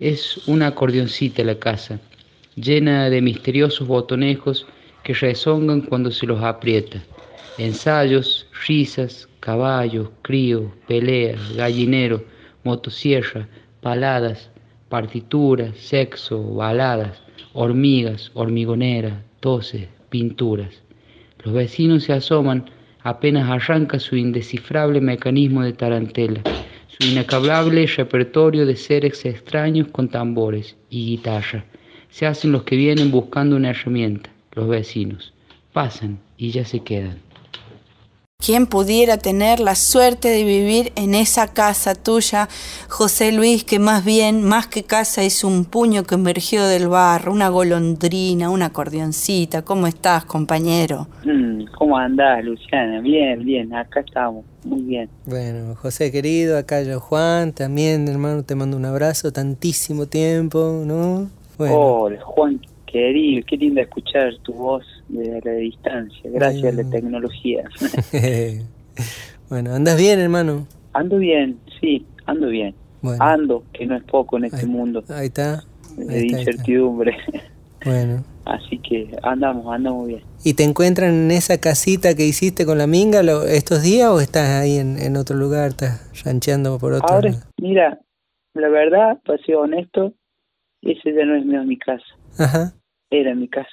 Es 0.00 0.48
una 0.48 0.68
acordeoncita 0.68 1.44
la 1.44 1.58
casa, 1.58 2.00
llena 2.56 3.08
de 3.08 3.22
misteriosos 3.22 3.86
botonejos 3.86 4.66
que 5.02 5.14
rezongan 5.14 5.82
cuando 5.82 6.10
se 6.10 6.26
los 6.26 6.42
aprieta. 6.42 7.02
Ensayos, 7.58 8.46
risas, 8.68 9.28
caballos, 9.40 10.10
críos, 10.22 10.70
peleas, 10.86 11.40
gallinero, 11.56 12.22
motosierra, 12.62 13.48
paladas, 13.80 14.48
partituras, 14.88 15.76
sexo, 15.76 16.54
baladas, 16.54 17.20
hormigas, 17.54 18.30
hormigoneras, 18.34 19.14
toses, 19.40 19.88
pinturas. 20.08 20.82
Los 21.42 21.52
vecinos 21.52 22.04
se 22.04 22.12
asoman 22.12 22.70
apenas 23.02 23.50
arranca 23.50 23.98
su 23.98 24.14
indescifrable 24.14 25.00
mecanismo 25.00 25.64
de 25.64 25.72
tarantela, 25.72 26.42
su 26.86 27.08
inacabable 27.08 27.86
repertorio 27.86 28.66
de 28.66 28.76
seres 28.76 29.24
extraños 29.24 29.88
con 29.88 30.08
tambores 30.08 30.76
y 30.90 31.06
guitarra. 31.06 31.64
Se 32.08 32.24
hacen 32.24 32.52
los 32.52 32.62
que 32.62 32.76
vienen 32.76 33.10
buscando 33.10 33.56
una 33.56 33.70
herramienta, 33.70 34.30
los 34.52 34.68
vecinos. 34.68 35.32
Pasan 35.72 36.20
y 36.36 36.52
ya 36.52 36.64
se 36.64 36.80
quedan. 36.84 37.27
¿Quién 38.40 38.66
pudiera 38.66 39.18
tener 39.18 39.58
la 39.58 39.74
suerte 39.74 40.28
de 40.28 40.44
vivir 40.44 40.92
en 40.94 41.16
esa 41.16 41.52
casa 41.52 41.96
tuya, 41.96 42.48
José 42.88 43.32
Luis, 43.32 43.64
que 43.64 43.80
más 43.80 44.04
bien, 44.04 44.44
más 44.44 44.68
que 44.68 44.84
casa, 44.84 45.24
es 45.24 45.42
un 45.42 45.64
puño 45.64 46.04
que 46.04 46.14
emergió 46.14 46.64
del 46.64 46.86
barro, 46.88 47.32
una 47.32 47.48
golondrina, 47.48 48.48
una 48.48 48.66
acordeoncita? 48.66 49.62
¿Cómo 49.62 49.88
estás, 49.88 50.24
compañero? 50.24 51.08
Mm, 51.24 51.64
¿Cómo 51.76 51.98
andás, 51.98 52.44
Luciana? 52.44 53.00
Bien, 53.00 53.44
bien, 53.44 53.74
acá 53.74 54.00
estamos, 54.00 54.44
muy 54.64 54.82
bien. 54.82 55.10
Bueno, 55.26 55.74
José 55.74 56.12
querido, 56.12 56.56
acá 56.58 56.80
yo 56.82 57.00
Juan, 57.00 57.52
también 57.52 58.06
hermano, 58.06 58.44
te 58.44 58.54
mando 58.54 58.76
un 58.76 58.84
abrazo, 58.84 59.32
tantísimo 59.32 60.06
tiempo, 60.06 60.84
¿no? 60.86 61.28
Bueno, 61.58 61.74
Hola, 61.76 62.20
Juan, 62.22 62.60
querido, 62.86 63.44
qué 63.48 63.56
lindo 63.56 63.80
escuchar 63.80 64.30
tu 64.44 64.52
voz 64.52 64.84
desde 65.08 65.40
la 65.44 65.52
distancia, 65.52 66.30
gracias 66.30 66.72
a 66.72 66.82
la 66.82 66.90
tecnología. 66.90 67.64
bueno, 69.48 69.74
¿andas 69.74 69.96
bien, 69.96 70.18
hermano? 70.20 70.66
ando 70.92 71.18
bien, 71.18 71.58
sí, 71.80 72.04
ando 72.26 72.48
bien. 72.48 72.74
Bueno, 73.00 73.22
Ando, 73.24 73.64
que 73.72 73.86
no 73.86 73.94
es 73.96 74.02
poco 74.02 74.38
en 74.38 74.46
este 74.46 74.62
Ahí- 74.62 74.66
mundo 74.66 75.04
ahí 75.08 75.26
está. 75.28 75.62
de 75.96 76.02
está, 76.02 76.14
está. 76.16 76.38
incertidumbre. 76.40 77.16
Bueno. 77.84 78.24
Así 78.44 78.78
que 78.78 79.14
andamos, 79.22 79.72
andamos 79.72 80.08
bien. 80.08 80.22
¿Y 80.42 80.54
te 80.54 80.64
encuentran 80.64 81.10
en 81.12 81.30
esa 81.30 81.58
casita 81.58 82.14
que 82.14 82.24
hiciste 82.26 82.64
con 82.66 82.78
la 82.78 82.86
minga 82.86 83.22
lo- 83.22 83.44
estos 83.44 83.82
días 83.82 84.08
o 84.08 84.20
estás 84.20 84.48
ahí 84.62 84.78
en, 84.78 84.98
en 84.98 85.16
otro 85.16 85.36
lugar, 85.36 85.68
estás 85.68 86.24
rancheando 86.24 86.78
por 86.78 86.94
otro 86.94 87.06
Ahora, 87.08 87.30
mira, 87.60 88.00
la 88.54 88.68
verdad, 88.68 89.18
para 89.24 89.38
ser 89.44 89.56
honesto, 89.56 90.12
ese 90.82 91.14
ya 91.14 91.24
no 91.26 91.36
es 91.36 91.44
más 91.44 91.66
mi 91.66 91.76
casa, 91.78 92.02
Ajá, 92.38 92.72
era 93.10 93.34
mi 93.34 93.48
casa. 93.48 93.68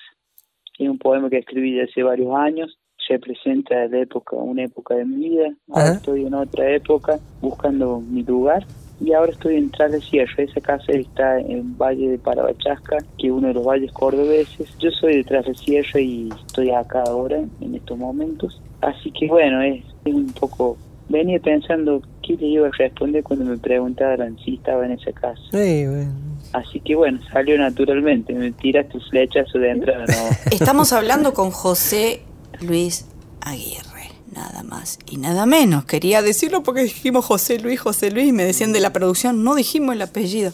Es 0.78 0.90
un 0.90 0.98
poema 0.98 1.30
que 1.30 1.38
escribí 1.38 1.80
hace 1.80 2.04
varios 2.04 2.36
años, 2.36 2.78
representa 3.08 3.88
la 3.88 4.00
época, 4.00 4.36
una 4.36 4.64
época 4.64 4.96
de 4.96 5.06
mi 5.06 5.30
vida. 5.30 5.54
Ahora 5.70 5.84
Ajá. 5.84 5.98
estoy 5.98 6.26
en 6.26 6.34
otra 6.34 6.70
época 6.72 7.20
buscando 7.42 8.00
mi 8.02 8.24
lugar 8.24 8.66
y 9.00 9.14
ahora 9.14 9.32
estoy 9.32 9.58
en 9.58 9.70
Tras 9.72 9.92
de 9.92 10.02
Sierra. 10.02 10.44
Esa 10.44 10.62
casa 10.62 10.92
está 10.92 11.40
en 11.40 11.78
Valle 11.78 12.10
de 12.10 12.18
Parabachasca, 12.18 12.98
que 13.18 13.28
es 13.28 13.34
uno 13.34 13.48
de 13.48 13.54
los 13.54 13.66
valles 13.66 13.92
cordobeses. 13.92 14.76
Yo 14.80 14.90
soy 14.92 15.18
de 15.18 15.24
Tras 15.24 15.46
de 15.46 15.56
Sierra 15.56 16.00
y 16.00 16.30
estoy 16.48 16.72
acá 16.72 17.04
ahora, 17.08 17.38
en 17.62 17.76
estos 17.76 17.98
momentos. 17.98 18.62
Así 18.82 19.12
que 19.12 19.28
bueno, 19.28 19.62
es, 19.62 19.84
es 20.06 20.14
un 20.14 20.32
poco... 20.34 20.78
Venía 21.08 21.40
pensando 21.40 22.02
qué 22.24 22.36
le 22.36 22.48
iba 22.48 22.68
a 22.68 22.72
responder 22.72 23.24
cuando 23.24 23.46
me 23.46 23.58
preguntaran 23.58 24.36
si 24.40 24.56
estaba 24.56 24.86
en 24.86 24.94
esa 24.94 25.12
casa. 25.12 25.42
sí, 25.52 25.86
bueno. 25.86 26.35
Así 26.56 26.80
que 26.80 26.96
bueno, 26.96 27.20
salió 27.34 27.58
naturalmente. 27.58 28.34
Me 28.34 28.52
tiras 28.52 28.88
tu 28.88 29.00
flechazo 29.00 29.60
de 29.60 29.72
entrada. 29.72 30.06
Estamos 30.52 30.94
hablando 30.94 31.34
con 31.34 31.52
José 31.52 32.22
Luis 32.62 33.06
Aguirre, 33.42 34.12
nada 34.34 34.64
más 34.64 34.98
y 35.06 35.18
nada 35.18 35.46
menos. 35.46 35.84
Quería 35.84 36.22
decirlo 36.22 36.64
porque 36.64 36.84
dijimos 36.84 37.26
José 37.26 37.60
Luis, 37.60 37.82
José 37.82 38.10
Luis, 38.10 38.32
me 38.32 38.46
decían 38.46 38.72
de 38.72 38.80
la 38.80 38.94
producción, 38.94 39.44
no 39.44 39.54
dijimos 39.54 39.96
el 39.96 40.02
apellido. 40.02 40.54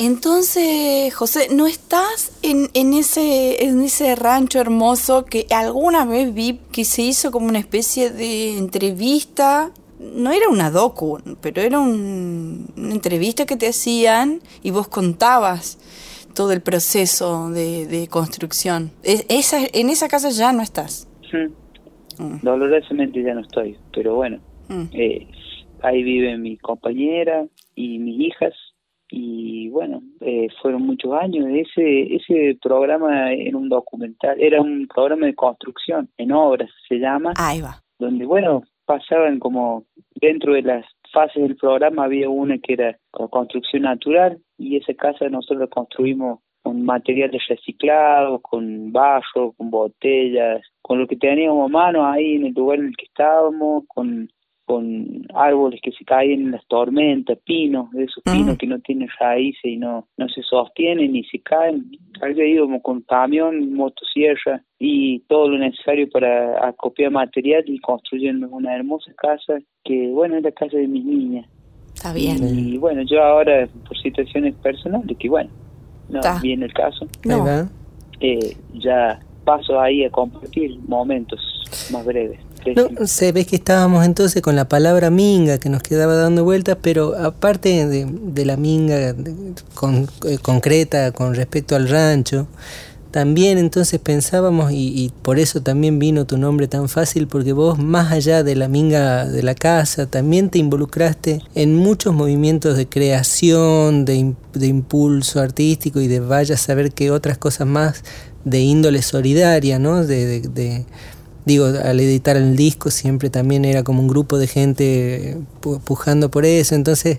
Entonces, 0.00 1.14
José, 1.14 1.48
¿no 1.52 1.68
estás 1.68 2.32
en, 2.42 2.68
en, 2.74 2.92
ese, 2.92 3.64
en 3.64 3.82
ese 3.82 4.16
rancho 4.16 4.58
hermoso 4.58 5.24
que 5.24 5.46
alguna 5.50 6.04
vez 6.04 6.34
vi 6.34 6.60
que 6.72 6.84
se 6.84 7.02
hizo 7.02 7.30
como 7.30 7.46
una 7.46 7.60
especie 7.60 8.10
de 8.10 8.58
entrevista? 8.58 9.70
No 9.98 10.30
era 10.32 10.48
una 10.50 10.70
docu, 10.70 11.18
pero 11.40 11.62
era 11.62 11.78
un- 11.80 12.66
una 12.76 12.92
entrevista 12.92 13.46
que 13.46 13.56
te 13.56 13.68
hacían 13.68 14.40
y 14.62 14.70
vos 14.70 14.88
contabas 14.88 15.78
todo 16.34 16.52
el 16.52 16.60
proceso 16.60 17.48
de, 17.50 17.86
de 17.86 18.08
construcción. 18.08 18.90
Es- 19.02 19.24
esa, 19.28 19.58
en 19.72 19.88
esa 19.88 20.08
casa 20.08 20.28
ya 20.30 20.52
no 20.52 20.62
estás. 20.62 21.08
Mm. 22.18 22.40
Dolorosamente 22.42 23.22
ya 23.22 23.34
no 23.34 23.40
estoy, 23.40 23.76
pero 23.92 24.14
bueno, 24.16 24.38
Mm. 24.68 24.82
eh, 24.92 25.26
ahí 25.82 26.02
vive 26.02 26.36
mi 26.38 26.56
compañera 26.56 27.46
y 27.74 27.98
mis 27.98 28.20
hijas 28.20 28.52
y 29.08 29.68
bueno, 29.68 30.02
eh, 30.20 30.48
fueron 30.60 30.82
muchos 30.82 31.12
años. 31.12 31.46
Ese 31.48 32.16
ese 32.16 32.58
programa 32.60 33.32
era 33.32 33.56
un 33.56 33.68
documental, 33.68 34.36
era 34.40 34.60
un 34.60 34.88
programa 34.92 35.26
de 35.26 35.34
construcción 35.34 36.08
en 36.18 36.32
obras, 36.32 36.68
se 36.88 36.96
llama. 36.96 37.32
Ahí 37.36 37.60
va. 37.60 37.82
Donde 37.98 38.26
bueno, 38.26 38.62
pasaban 38.86 39.38
como 39.38 39.84
dentro 40.14 40.54
de 40.54 40.62
las 40.62 40.86
fases 41.12 41.42
del 41.42 41.56
programa 41.56 42.04
había 42.04 42.30
una 42.30 42.58
que 42.58 42.74
era 42.74 42.98
con 43.10 43.28
construcción 43.28 43.82
natural 43.82 44.38
y 44.58 44.76
esa 44.76 44.94
casa 44.94 45.28
nosotros 45.28 45.68
construimos 45.70 46.40
con 46.62 46.82
materiales 46.82 47.42
reciclados, 47.48 48.40
con 48.42 48.90
barro, 48.92 49.52
con 49.56 49.70
botellas, 49.70 50.62
con 50.82 50.98
lo 50.98 51.06
que 51.06 51.16
teníamos 51.16 51.66
a 51.66 51.72
mano 51.72 52.04
ahí 52.04 52.34
en 52.34 52.46
el 52.46 52.54
lugar 52.54 52.80
en 52.80 52.86
el 52.86 52.96
que 52.96 53.04
estábamos, 53.04 53.84
con, 53.86 54.28
con 54.66 55.26
árboles 55.34 55.80
que 55.82 55.92
se 55.92 56.04
caen 56.04 56.40
en 56.46 56.50
las 56.50 56.66
tormentas, 56.66 57.38
pinos, 57.44 57.90
de 57.92 58.04
esos 58.04 58.22
pinos 58.24 58.58
que 58.58 58.66
no 58.66 58.78
tienen 58.80 59.08
raíces 59.18 59.64
y 59.64 59.76
no, 59.76 60.08
no 60.16 60.28
se 60.28 60.42
sostienen 60.42 61.12
ni 61.12 61.24
se 61.24 61.38
caen. 61.38 61.86
Había 62.20 62.44
íbamos 62.46 62.82
con 62.82 63.00
camión, 63.02 63.72
motosierra 63.72 64.62
y 64.78 65.20
todo 65.20 65.48
lo 65.50 65.58
necesario 65.58 66.08
para 66.10 66.66
acopiar 66.66 67.12
material 67.12 67.62
y 67.66 67.78
construyendo 67.78 68.48
una 68.48 68.74
hermosa 68.74 69.12
casa 69.16 69.58
que, 69.84 70.08
bueno, 70.08 70.36
es 70.36 70.42
la 70.42 70.52
casa 70.52 70.76
de 70.76 70.88
mis 70.88 71.04
niñas. 71.04 71.46
Está 71.94 72.12
bien. 72.12 72.36
Y 72.42 72.76
bueno, 72.76 73.02
yo 73.02 73.22
ahora, 73.22 73.68
por 73.86 73.96
situaciones 73.96 74.54
personales, 74.56 75.16
que 75.16 75.28
bueno, 75.28 75.50
no 76.08 76.18
Está. 76.18 76.40
viene 76.40 76.66
el 76.66 76.72
caso, 76.74 77.06
va. 77.26 77.68
eh, 78.20 78.56
ya 78.74 79.20
paso 79.44 79.80
ahí 79.80 80.04
a 80.04 80.10
compartir 80.10 80.76
momentos 80.88 81.40
más 81.92 82.04
breves. 82.04 82.40
No, 82.74 83.06
se 83.06 83.30
ve 83.32 83.44
que 83.46 83.56
estábamos 83.56 84.04
entonces 84.04 84.42
con 84.42 84.56
la 84.56 84.68
palabra 84.68 85.08
minga 85.10 85.58
que 85.58 85.68
nos 85.68 85.82
quedaba 85.82 86.14
dando 86.16 86.42
vueltas, 86.44 86.76
pero 86.82 87.14
aparte 87.16 87.86
de, 87.86 88.44
la 88.44 88.56
minga 88.56 89.10
eh, 89.10 89.14
concreta 90.42 91.12
con 91.12 91.34
respecto 91.34 91.76
al 91.76 91.88
rancho, 91.88 92.48
también 93.12 93.56
entonces 93.58 94.00
pensábamos, 94.00 94.72
y, 94.72 94.88
y 94.88 95.12
por 95.22 95.38
eso 95.38 95.62
también 95.62 95.98
vino 95.98 96.26
tu 96.26 96.36
nombre 96.38 96.66
tan 96.68 96.88
fácil, 96.88 97.28
porque 97.28 97.52
vos 97.52 97.78
más 97.78 98.10
allá 98.12 98.42
de 98.42 98.56
la 98.56 98.68
minga 98.68 99.26
de 99.26 99.42
la 99.42 99.54
casa, 99.54 100.06
también 100.06 100.50
te 100.50 100.58
involucraste 100.58 101.40
en 101.54 101.76
muchos 101.76 102.14
movimientos 102.14 102.76
de 102.76 102.88
creación, 102.88 104.04
de, 104.04 104.34
de 104.54 104.66
impulso 104.66 105.40
artístico 105.40 106.00
y 106.00 106.08
de 106.08 106.20
vaya 106.20 106.56
a 106.56 106.58
saber 106.58 106.92
qué 106.92 107.10
otras 107.10 107.38
cosas 107.38 107.66
más 107.68 108.02
de 108.44 108.60
índole 108.60 109.02
solidaria, 109.02 109.78
¿no? 109.78 110.04
de, 110.04 110.26
de- 110.26 110.48
de- 110.48 110.86
digo, 111.46 111.66
al 111.66 111.98
editar 112.00 112.36
el 112.36 112.56
disco 112.56 112.90
siempre 112.90 113.30
también 113.30 113.64
era 113.64 113.82
como 113.82 114.00
un 114.02 114.08
grupo 114.08 114.36
de 114.36 114.46
gente 114.46 115.30
eh, 115.30 115.36
pu- 115.62 115.80
pujando 115.82 116.30
por 116.30 116.44
eso. 116.44 116.74
Entonces, 116.74 117.18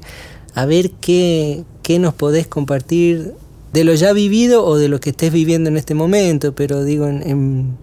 a 0.54 0.66
ver 0.68 0.92
qué, 1.02 1.64
qué 1.82 1.98
nos 1.98 2.14
podés 2.14 2.46
compartir 2.48 3.34
de 3.74 3.84
lo 3.84 3.94
ya 3.96 4.14
vivido 4.14 4.64
o 4.66 4.78
de 4.78 4.90
lo 4.90 5.00
que 5.00 5.10
estés 5.10 5.34
viviendo 5.34 5.70
en 5.70 5.78
este 5.78 5.96
momento, 5.96 6.54
pero 6.54 6.84
digo, 6.84 7.08
en- 7.08 7.78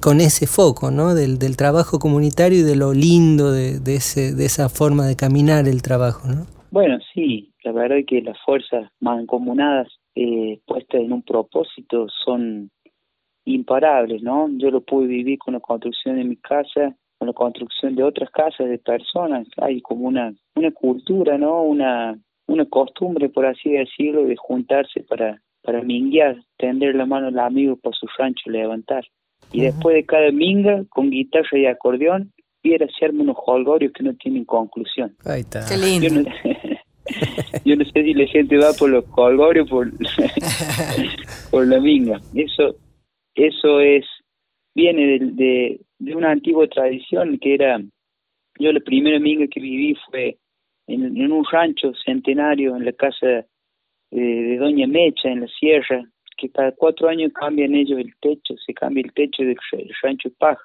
con 0.00 0.20
ese 0.22 0.46
foco, 0.46 0.90
¿no? 0.90 1.14
Del, 1.14 1.38
del 1.38 1.56
trabajo 1.58 1.98
comunitario 1.98 2.60
y 2.60 2.62
de 2.62 2.74
lo 2.74 2.94
lindo 2.94 3.52
de, 3.52 3.80
de, 3.80 3.96
ese, 3.96 4.34
de 4.34 4.46
esa 4.46 4.70
forma 4.70 5.06
de 5.06 5.14
caminar 5.14 5.68
el 5.68 5.82
trabajo, 5.82 6.26
¿no? 6.26 6.46
Bueno, 6.70 6.98
sí, 7.12 7.52
la 7.64 7.72
verdad 7.72 7.98
es 7.98 8.06
que 8.06 8.22
las 8.22 8.38
fuerzas 8.46 8.88
mancomunadas 9.00 9.88
eh, 10.14 10.58
puestas 10.66 11.02
en 11.02 11.12
un 11.12 11.22
propósito 11.22 12.06
son 12.24 12.70
imparables, 13.54 14.22
¿no? 14.22 14.48
Yo 14.56 14.70
lo 14.70 14.80
pude 14.80 15.06
vivir 15.06 15.38
con 15.38 15.54
la 15.54 15.60
construcción 15.60 16.16
de 16.16 16.24
mi 16.24 16.36
casa, 16.36 16.94
con 17.18 17.28
la 17.28 17.34
construcción 17.34 17.94
de 17.94 18.02
otras 18.02 18.30
casas 18.30 18.68
de 18.68 18.78
personas. 18.78 19.46
Hay 19.58 19.80
como 19.80 20.06
una, 20.06 20.32
una 20.54 20.70
cultura, 20.70 21.38
¿no? 21.38 21.62
Una, 21.62 22.18
una 22.46 22.64
costumbre, 22.66 23.28
por 23.28 23.46
así 23.46 23.70
decirlo, 23.70 24.24
de 24.24 24.36
juntarse 24.36 25.00
para, 25.08 25.40
para 25.62 25.82
minguear, 25.82 26.36
tender 26.58 26.94
la 26.94 27.06
mano 27.06 27.28
al 27.28 27.38
amigo 27.38 27.76
para 27.76 27.96
su 27.96 28.06
rancho 28.18 28.50
levantar. 28.50 29.04
Y 29.52 29.62
después 29.62 29.94
de 29.94 30.04
cada 30.04 30.30
minga, 30.30 30.84
con 30.90 31.10
guitarra 31.10 31.58
y 31.58 31.66
acordeón, 31.66 32.32
viera 32.62 32.86
hacerme 32.86 33.22
unos 33.22 33.36
holgorios 33.46 33.92
que 33.92 34.02
no 34.02 34.14
tienen 34.14 34.44
conclusión. 34.44 35.14
Ahí 35.24 35.40
está. 35.40 35.64
Qué 35.68 35.76
lindo. 35.76 36.08
Yo 36.08 36.14
no, 36.14 36.22
yo 37.64 37.76
no 37.76 37.84
sé 37.84 38.02
si 38.02 38.14
la 38.14 38.26
gente 38.26 38.56
va 38.58 38.72
por 38.78 38.90
los 38.90 39.04
colgorios 39.06 39.68
por 39.68 39.90
por 41.50 41.66
la 41.66 41.80
minga. 41.80 42.20
Eso 42.34 42.76
eso 43.34 43.80
es 43.80 44.04
viene 44.74 45.06
de, 45.06 45.18
de, 45.32 45.80
de 45.98 46.14
una 46.14 46.30
antigua 46.30 46.68
tradición 46.68 47.38
que 47.38 47.54
era 47.54 47.80
yo 48.58 48.72
la 48.72 48.80
primera 48.80 49.18
minga 49.18 49.46
que 49.46 49.60
viví 49.60 49.96
fue 50.10 50.36
en, 50.86 51.16
en 51.16 51.32
un 51.32 51.44
rancho 51.50 51.92
centenario 52.04 52.76
en 52.76 52.84
la 52.84 52.92
casa 52.92 53.26
de, 53.26 54.20
de 54.20 54.56
Doña 54.58 54.86
Mecha 54.86 55.28
en 55.28 55.40
la 55.42 55.48
sierra 55.48 56.04
que 56.40 56.48
cada 56.48 56.72
cuatro 56.72 57.08
años 57.08 57.32
cambian 57.34 57.74
ellos 57.74 57.98
el 57.98 58.14
techo, 58.20 58.54
se 58.64 58.72
cambia 58.72 59.04
el 59.04 59.12
techo 59.12 59.42
del 59.42 59.58
rancho 60.02 60.30
paja. 60.38 60.62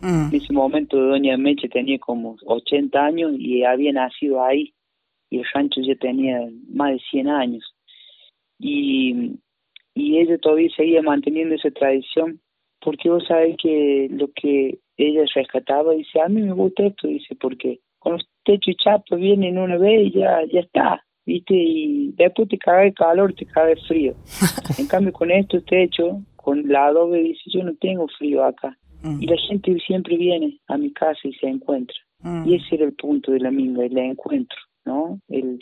Mm. 0.00 0.28
En 0.30 0.34
ese 0.34 0.52
momento 0.52 0.96
Doña 0.96 1.36
Meche 1.36 1.68
tenía 1.68 1.98
como 1.98 2.36
80 2.46 2.98
años 2.98 3.32
y 3.38 3.62
había 3.62 3.92
nacido 3.92 4.42
ahí 4.42 4.72
y 5.30 5.38
el 5.38 5.46
rancho 5.52 5.80
ya 5.82 5.94
tenía 5.96 6.40
más 6.70 6.92
de 6.92 7.00
100 7.10 7.28
años. 7.28 7.74
Y, 8.58 9.34
y 9.98 10.18
ella 10.18 10.38
todavía 10.38 10.70
seguía 10.76 11.02
manteniendo 11.02 11.54
esa 11.54 11.70
tradición 11.70 12.40
porque 12.80 13.10
vos 13.10 13.24
sabés 13.26 13.56
que 13.60 14.08
lo 14.10 14.28
que 14.32 14.78
ella 14.96 15.24
rescataba, 15.34 15.92
dice, 15.92 16.20
a 16.20 16.28
mí 16.28 16.42
me 16.42 16.52
gusta 16.52 16.86
esto, 16.86 17.08
dice, 17.08 17.34
porque 17.34 17.80
con 17.98 18.14
los 18.14 18.26
techos 18.44 18.68
y 18.68 18.76
chapas 18.76 19.18
vienen 19.18 19.58
una 19.58 19.76
vez 19.76 20.06
y 20.06 20.18
ya, 20.18 20.44
ya 20.52 20.60
está, 20.60 21.04
¿viste? 21.26 21.54
Y 21.54 22.12
después 22.16 22.48
te 22.48 22.58
caga 22.58 22.84
el 22.84 22.94
calor, 22.94 23.34
te 23.34 23.46
caga 23.46 23.72
el 23.72 23.80
frío. 23.80 24.14
en 24.78 24.86
cambio 24.86 25.12
con 25.12 25.30
estos 25.30 25.64
techos, 25.64 26.18
con 26.36 26.68
la 26.68 26.86
adobe, 26.86 27.22
dice, 27.22 27.42
yo 27.46 27.64
no 27.64 27.74
tengo 27.80 28.06
frío 28.08 28.44
acá. 28.44 28.76
Y 29.20 29.26
la 29.26 29.36
gente 29.36 29.78
siempre 29.86 30.16
viene 30.16 30.58
a 30.66 30.76
mi 30.76 30.92
casa 30.92 31.20
y 31.22 31.32
se 31.34 31.46
encuentra. 31.46 31.96
Y 32.44 32.56
ese 32.56 32.74
era 32.74 32.84
el 32.84 32.94
punto 32.94 33.30
de 33.30 33.38
la 33.38 33.52
minga, 33.52 33.84
el 33.84 33.96
encuentro, 33.96 34.58
¿no? 34.84 35.20
El, 35.28 35.60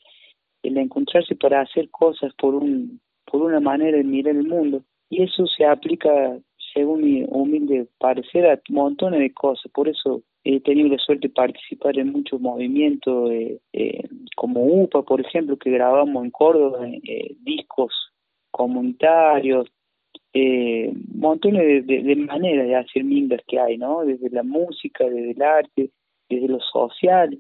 el 0.63 0.79
encontrarse 0.79 1.37
para 1.37 1.61
hacer 1.61 1.91
cosas 1.91 2.33
por 2.39 2.55
un 2.55 2.99
por 3.31 3.43
una 3.43 3.61
manera 3.61 3.99
de 3.99 4.05
mirar 4.05 4.37
el 4.37 4.47
mundo. 4.47 4.83
Y 5.11 5.23
eso 5.23 5.47
se 5.47 5.65
aplica, 5.65 6.39
según 6.75 7.03
mi 7.03 7.25
humilde 7.29 7.87
parecer, 7.99 8.47
a 8.47 8.61
montones 8.69 9.21
de 9.21 9.33
cosas. 9.33 9.71
Por 9.73 9.89
eso 9.89 10.23
he 10.45 10.61
tenido 10.61 10.89
la 10.89 10.99
suerte 10.99 11.29
de 11.29 11.35
participar 11.35 11.99
en 11.99 12.13
muchos 12.13 12.41
movimientos, 12.41 13.31
eh, 13.31 13.59
eh, 13.73 14.09
como 14.37 14.65
UPA, 14.65 15.03
por 15.03 15.21
ejemplo, 15.21 15.57
que 15.57 15.71
grabamos 15.71 16.25
en 16.25 16.31
Córdoba, 16.31 16.87
eh, 16.89 17.37
discos 17.41 17.93
comunitarios, 18.51 19.69
eh, 20.33 20.93
montones 21.15 21.63
de, 21.63 21.83
de, 21.83 22.03
de 22.03 22.17
maneras 22.17 22.67
de 22.67 22.77
hacer 22.77 23.05
mingas 23.05 23.41
que 23.47 23.59
hay, 23.59 23.79
¿no? 23.79 24.05
Desde 24.05 24.29
la 24.31 24.43
música, 24.43 25.05
desde 25.05 25.31
el 25.31 25.43
arte, 25.43 25.91
desde 26.29 26.49
lo 26.49 26.61
social, 26.61 27.39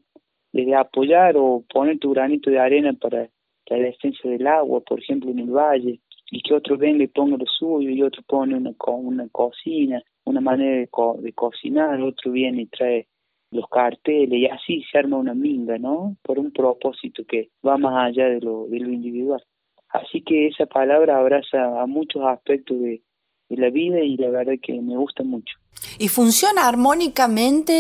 desde 0.52 0.74
apoyar 0.74 1.36
o 1.36 1.62
poner 1.72 1.98
tu 1.98 2.12
granito 2.12 2.50
de 2.50 2.58
arena 2.58 2.92
para 2.94 3.28
la 3.68 3.76
defensa 3.76 4.28
del 4.28 4.46
agua, 4.46 4.80
por 4.80 5.00
ejemplo, 5.00 5.30
en 5.30 5.38
el 5.40 5.50
valle, 5.50 6.00
y 6.30 6.40
que 6.42 6.54
otro 6.54 6.76
venga 6.76 7.04
y 7.04 7.08
ponga 7.08 7.36
lo 7.36 7.46
suyo, 7.46 7.90
y 7.90 8.02
otro 8.02 8.22
pone 8.26 8.56
una, 8.56 8.72
una 8.88 9.28
cocina, 9.28 10.02
una 10.24 10.40
manera 10.40 10.78
de, 10.78 10.88
co- 10.88 11.18
de 11.20 11.32
cocinar, 11.32 12.00
otro 12.00 12.32
viene 12.32 12.62
y 12.62 12.66
trae 12.66 13.06
los 13.50 13.68
carteles, 13.68 14.38
y 14.38 14.46
así 14.46 14.82
se 14.90 14.98
arma 14.98 15.16
una 15.18 15.34
minga, 15.34 15.78
¿no? 15.78 16.16
Por 16.22 16.38
un 16.38 16.50
propósito 16.52 17.24
que 17.24 17.50
va 17.66 17.78
más 17.78 18.08
allá 18.10 18.28
de 18.28 18.40
lo, 18.40 18.66
de 18.66 18.80
lo 18.80 18.90
individual. 18.90 19.42
Así 19.88 20.22
que 20.22 20.48
esa 20.48 20.66
palabra 20.66 21.18
abraza 21.18 21.80
a 21.80 21.86
muchos 21.86 22.22
aspectos 22.24 22.80
de, 22.80 23.02
de 23.48 23.56
la 23.56 23.70
vida 23.70 24.00
y 24.00 24.16
la 24.16 24.30
verdad 24.30 24.54
que 24.62 24.72
me 24.80 24.96
gusta 24.96 25.22
mucho. 25.22 25.56
¿Y 25.98 26.08
funciona 26.08 26.66
armónicamente? 26.68 27.72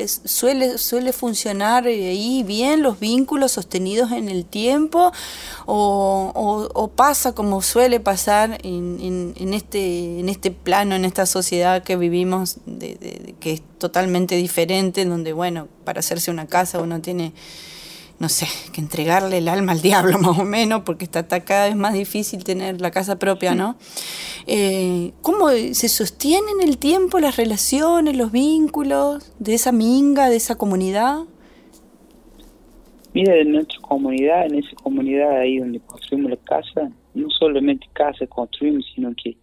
eh, 0.00 0.08
¿suele, 0.08 0.78
¿Suele 0.78 1.12
funcionar 1.12 1.86
eh, 1.86 2.08
ahí 2.10 2.42
bien 2.44 2.82
los 2.82 3.00
vínculos 3.00 3.52
sostenidos 3.52 4.12
en 4.12 4.28
el 4.28 4.44
tiempo? 4.46 5.12
¿O, 5.66 6.32
o- 6.74 6.88
pasa 6.88 7.34
como 7.34 7.62
suele 7.62 7.98
pasar 8.00 8.58
en, 8.62 8.98
en- 9.00 9.34
en 9.36 9.54
este, 9.54 10.20
en 10.20 10.28
este 10.28 10.50
plano, 10.52 10.94
en 10.94 11.04
esta 11.04 11.26
sociedad 11.26 11.82
que 11.82 11.96
vivimos, 11.96 12.58
de- 12.66 13.34
que 13.40 13.52
es 13.54 13.62
totalmente 13.78 14.36
diferente, 14.36 15.04
donde, 15.04 15.32
bueno, 15.32 15.68
para 15.84 15.98
hacerse 16.00 16.30
una 16.30 16.46
casa 16.46 16.80
uno 16.80 17.00
tiene 17.00 17.32
no 18.18 18.28
sé, 18.28 18.46
que 18.72 18.80
entregarle 18.80 19.38
el 19.38 19.48
alma 19.48 19.72
al 19.72 19.82
diablo 19.82 20.18
más 20.20 20.38
o 20.38 20.44
menos, 20.44 20.82
porque 20.82 21.04
está, 21.04 21.20
está 21.20 21.44
cada 21.44 21.66
vez 21.66 21.76
más 21.76 21.94
difícil 21.94 22.44
tener 22.44 22.80
la 22.80 22.90
casa 22.90 23.18
propia, 23.18 23.54
¿no? 23.54 23.76
Eh, 24.46 25.12
¿Cómo 25.22 25.48
se 25.48 25.88
sostienen 25.88 26.60
en 26.60 26.68
el 26.68 26.78
tiempo 26.78 27.18
las 27.18 27.36
relaciones, 27.36 28.16
los 28.16 28.32
vínculos 28.32 29.32
de 29.38 29.54
esa 29.54 29.72
minga, 29.72 30.28
de 30.28 30.36
esa 30.36 30.56
comunidad? 30.56 31.24
Mira, 33.14 33.36
en 33.36 33.52
nuestra 33.52 33.80
comunidad, 33.80 34.46
en 34.46 34.56
esa 34.56 34.74
comunidad 34.82 35.38
ahí 35.38 35.58
donde 35.58 35.78
construimos 35.80 36.32
la 36.32 36.36
casa, 36.36 36.90
no 37.14 37.30
solamente 37.30 37.86
casa 37.92 38.26
construimos, 38.26 38.84
sino 38.92 39.14
que 39.14 39.36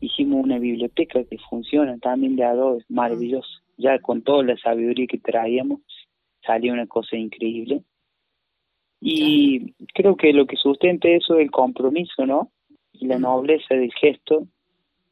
hicimos 0.00 0.44
una 0.44 0.58
biblioteca 0.58 1.24
que 1.24 1.36
funciona 1.50 1.98
también 1.98 2.36
de 2.36 2.44
adobe, 2.44 2.84
maravilloso. 2.88 3.48
Ya 3.76 3.98
con 3.98 4.22
toda 4.22 4.44
la 4.44 4.56
sabiduría 4.58 5.06
que 5.08 5.18
traíamos, 5.18 5.80
salió 6.46 6.72
una 6.72 6.86
cosa 6.86 7.16
increíble. 7.16 7.82
Y 9.00 9.72
creo 9.94 10.16
que 10.16 10.32
lo 10.32 10.46
que 10.46 10.56
sustenta 10.56 11.08
eso 11.08 11.36
es 11.36 11.42
el 11.42 11.50
compromiso, 11.50 12.26
¿no? 12.26 12.50
Y 12.92 13.06
la 13.06 13.18
nobleza 13.18 13.74
del 13.74 13.92
gesto 13.94 14.46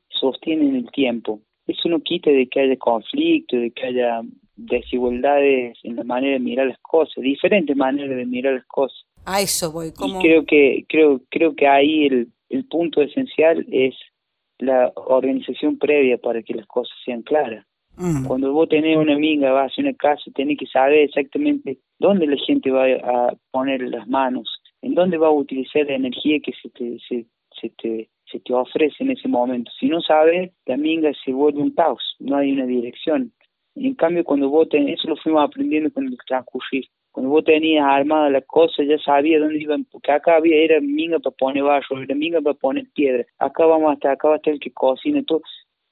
sostiene 0.08 0.68
en 0.68 0.76
el 0.76 0.90
tiempo. 0.90 1.40
Eso 1.66 1.88
no 1.88 2.00
quita 2.00 2.30
de 2.30 2.46
que 2.46 2.60
haya 2.60 2.76
conflicto, 2.76 3.56
de 3.56 3.70
que 3.70 3.86
haya 3.86 4.20
desigualdades 4.56 5.78
en 5.84 5.96
la 5.96 6.04
manera 6.04 6.34
de 6.34 6.40
mirar 6.40 6.66
las 6.66 6.78
cosas, 6.80 7.22
diferentes 7.22 7.76
maneras 7.76 8.16
de 8.16 8.26
mirar 8.26 8.54
las 8.54 8.66
cosas. 8.66 8.98
A 9.24 9.40
eso 9.40 9.70
voy, 9.70 9.88
Y 9.88 9.92
como 9.92 10.20
creo 10.20 10.44
que 10.44 10.84
creo 10.88 11.20
creo 11.30 11.54
que 11.54 11.66
ahí 11.66 12.06
el, 12.06 12.28
el 12.48 12.64
punto 12.64 13.00
esencial 13.02 13.64
es 13.70 13.94
la 14.58 14.92
organización 14.96 15.78
previa 15.78 16.18
para 16.18 16.42
que 16.42 16.54
las 16.54 16.66
cosas 16.66 16.96
sean 17.04 17.22
claras. 17.22 17.64
Mm, 17.98 18.24
Cuando 18.26 18.52
vos 18.52 18.68
tenés 18.68 18.96
una 18.96 19.14
amiga, 19.14 19.50
vas 19.52 19.76
a 19.76 19.80
una 19.80 19.92
casa, 19.94 20.30
tenés 20.34 20.56
que 20.56 20.66
saber 20.66 21.00
exactamente 21.00 21.78
dónde 21.98 22.26
la 22.26 22.36
gente 22.36 22.70
va 22.70 22.84
a 22.86 23.34
poner 23.50 23.82
las 23.82 24.06
manos, 24.06 24.48
en 24.82 24.94
dónde 24.94 25.18
va 25.18 25.26
a 25.26 25.32
utilizar 25.32 25.84
la 25.86 25.94
energía 25.94 26.38
que 26.40 26.52
se 26.62 26.70
te, 26.70 26.98
se 27.08 27.70
te, 27.70 28.08
se 28.30 28.40
te 28.40 28.54
ofrece 28.54 29.02
en 29.02 29.10
ese 29.10 29.26
momento. 29.26 29.70
Si 29.78 29.86
no 29.86 30.00
sabes, 30.00 30.52
la 30.66 30.76
minga 30.76 31.10
se 31.24 31.32
vuelve 31.32 31.60
un 31.60 31.72
caos, 31.72 32.16
no 32.20 32.36
hay 32.36 32.52
una 32.52 32.66
dirección. 32.66 33.32
En 33.74 33.94
cambio, 33.94 34.24
cuando 34.24 34.48
vos 34.48 34.68
tenés, 34.68 34.98
eso 34.98 35.08
lo 35.08 35.16
fuimos 35.16 35.44
aprendiendo 35.44 35.90
con 35.92 36.06
el 36.06 36.16
transcurrir. 36.26 36.84
Cuando 37.10 37.30
vos 37.30 37.44
tenías 37.44 37.84
armada 37.84 38.30
la 38.30 38.42
cosa, 38.42 38.84
ya 38.84 38.98
sabías 38.98 39.40
dónde 39.40 39.60
iban, 39.60 39.84
porque 39.84 40.12
acá 40.12 40.36
había, 40.36 40.56
era 40.56 40.80
minga 40.80 41.18
para 41.18 41.34
poner 41.34 41.64
barro, 41.64 42.00
era 42.00 42.14
minga 42.14 42.40
para 42.40 42.54
poner 42.54 42.86
piedra. 42.94 43.24
Acá 43.38 43.66
vamos 43.66 43.92
hasta 43.92 44.12
acá 44.12 44.28
va 44.28 44.34
a 44.34 44.36
estar 44.36 44.52
el 44.52 44.60
que 44.60 44.70
cocina, 44.70 45.22
todo 45.26 45.42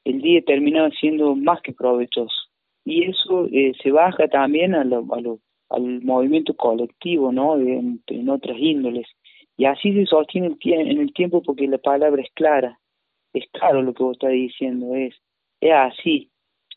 el 0.07 0.23
día 0.23 0.41
terminaba 0.43 0.91
siendo 0.91 1.35
más 1.35 1.61
que 1.63 1.73
provechoso. 1.73 2.37
Y 2.85 3.11
eso 3.11 3.49
eh, 3.51 3.73
se 3.83 3.91
baja 3.91 4.29
también 4.29 4.75
a 4.77 4.85
lo, 4.85 5.05
a 5.13 5.21
lo, 5.21 5.41
al 5.69 6.01
movimiento 6.03 6.55
colectivo, 6.55 7.33
¿no? 7.33 7.59
En, 7.59 8.01
en 8.07 8.29
otras 8.29 8.57
índoles. 8.57 9.09
Y 9.57 9.65
así 9.65 9.93
se 9.93 10.07
sostiene 10.07 10.47
el 10.47 10.73
en 10.73 11.01
el 11.01 11.13
tiempo 11.13 11.43
porque 11.43 11.67
la 11.67 11.79
palabra 11.79 12.23
es 12.23 12.31
clara. 12.35 12.79
Es 13.33 13.45
claro 13.51 13.83
lo 13.83 13.95
que 13.95 14.05
vos 14.05 14.13
estás 14.13 14.31
diciendo, 14.31 14.95
es, 14.95 15.15
es 15.61 15.73
así. 15.73 16.31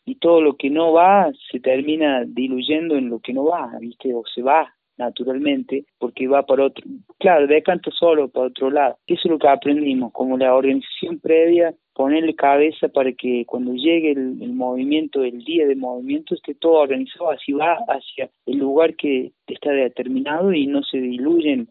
Y 0.04 0.16
todo 0.16 0.40
lo 0.40 0.56
que 0.56 0.68
no 0.68 0.92
va 0.92 1.30
se 1.52 1.60
termina 1.60 2.24
diluyendo 2.26 2.96
en 2.96 3.10
lo 3.10 3.20
que 3.20 3.32
no 3.32 3.44
va, 3.44 3.70
¿viste? 3.80 4.12
O 4.12 4.24
se 4.34 4.42
va 4.42 4.74
naturalmente 5.00 5.84
porque 5.98 6.28
va 6.28 6.44
para 6.44 6.66
otro, 6.66 6.84
claro, 7.18 7.46
decanta 7.46 7.90
solo 7.90 8.28
para 8.28 8.48
otro 8.48 8.70
lado. 8.70 8.98
Eso 9.06 9.22
es 9.24 9.30
lo 9.30 9.38
que 9.38 9.48
aprendimos, 9.48 10.12
como 10.12 10.36
la 10.36 10.54
organización 10.54 11.18
previa, 11.18 11.74
ponerle 11.94 12.34
cabeza 12.34 12.88
para 12.88 13.12
que 13.12 13.44
cuando 13.46 13.72
llegue 13.72 14.12
el, 14.12 14.52
movimiento, 14.52 15.24
el 15.24 15.42
día 15.42 15.66
de 15.66 15.74
movimiento, 15.74 16.34
esté 16.34 16.54
todo 16.54 16.74
organizado, 16.74 17.30
así 17.30 17.52
va 17.52 17.78
hacia 17.88 18.30
el 18.46 18.58
lugar 18.58 18.94
que 18.96 19.32
está 19.46 19.72
determinado 19.72 20.52
y 20.52 20.66
no 20.66 20.82
se 20.82 20.98
diluyen 20.98 21.68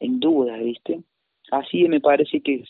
en 0.00 0.18
dudas, 0.18 0.60
¿viste? 0.60 1.00
Así 1.52 1.88
me 1.88 2.00
parece 2.00 2.40
que 2.40 2.64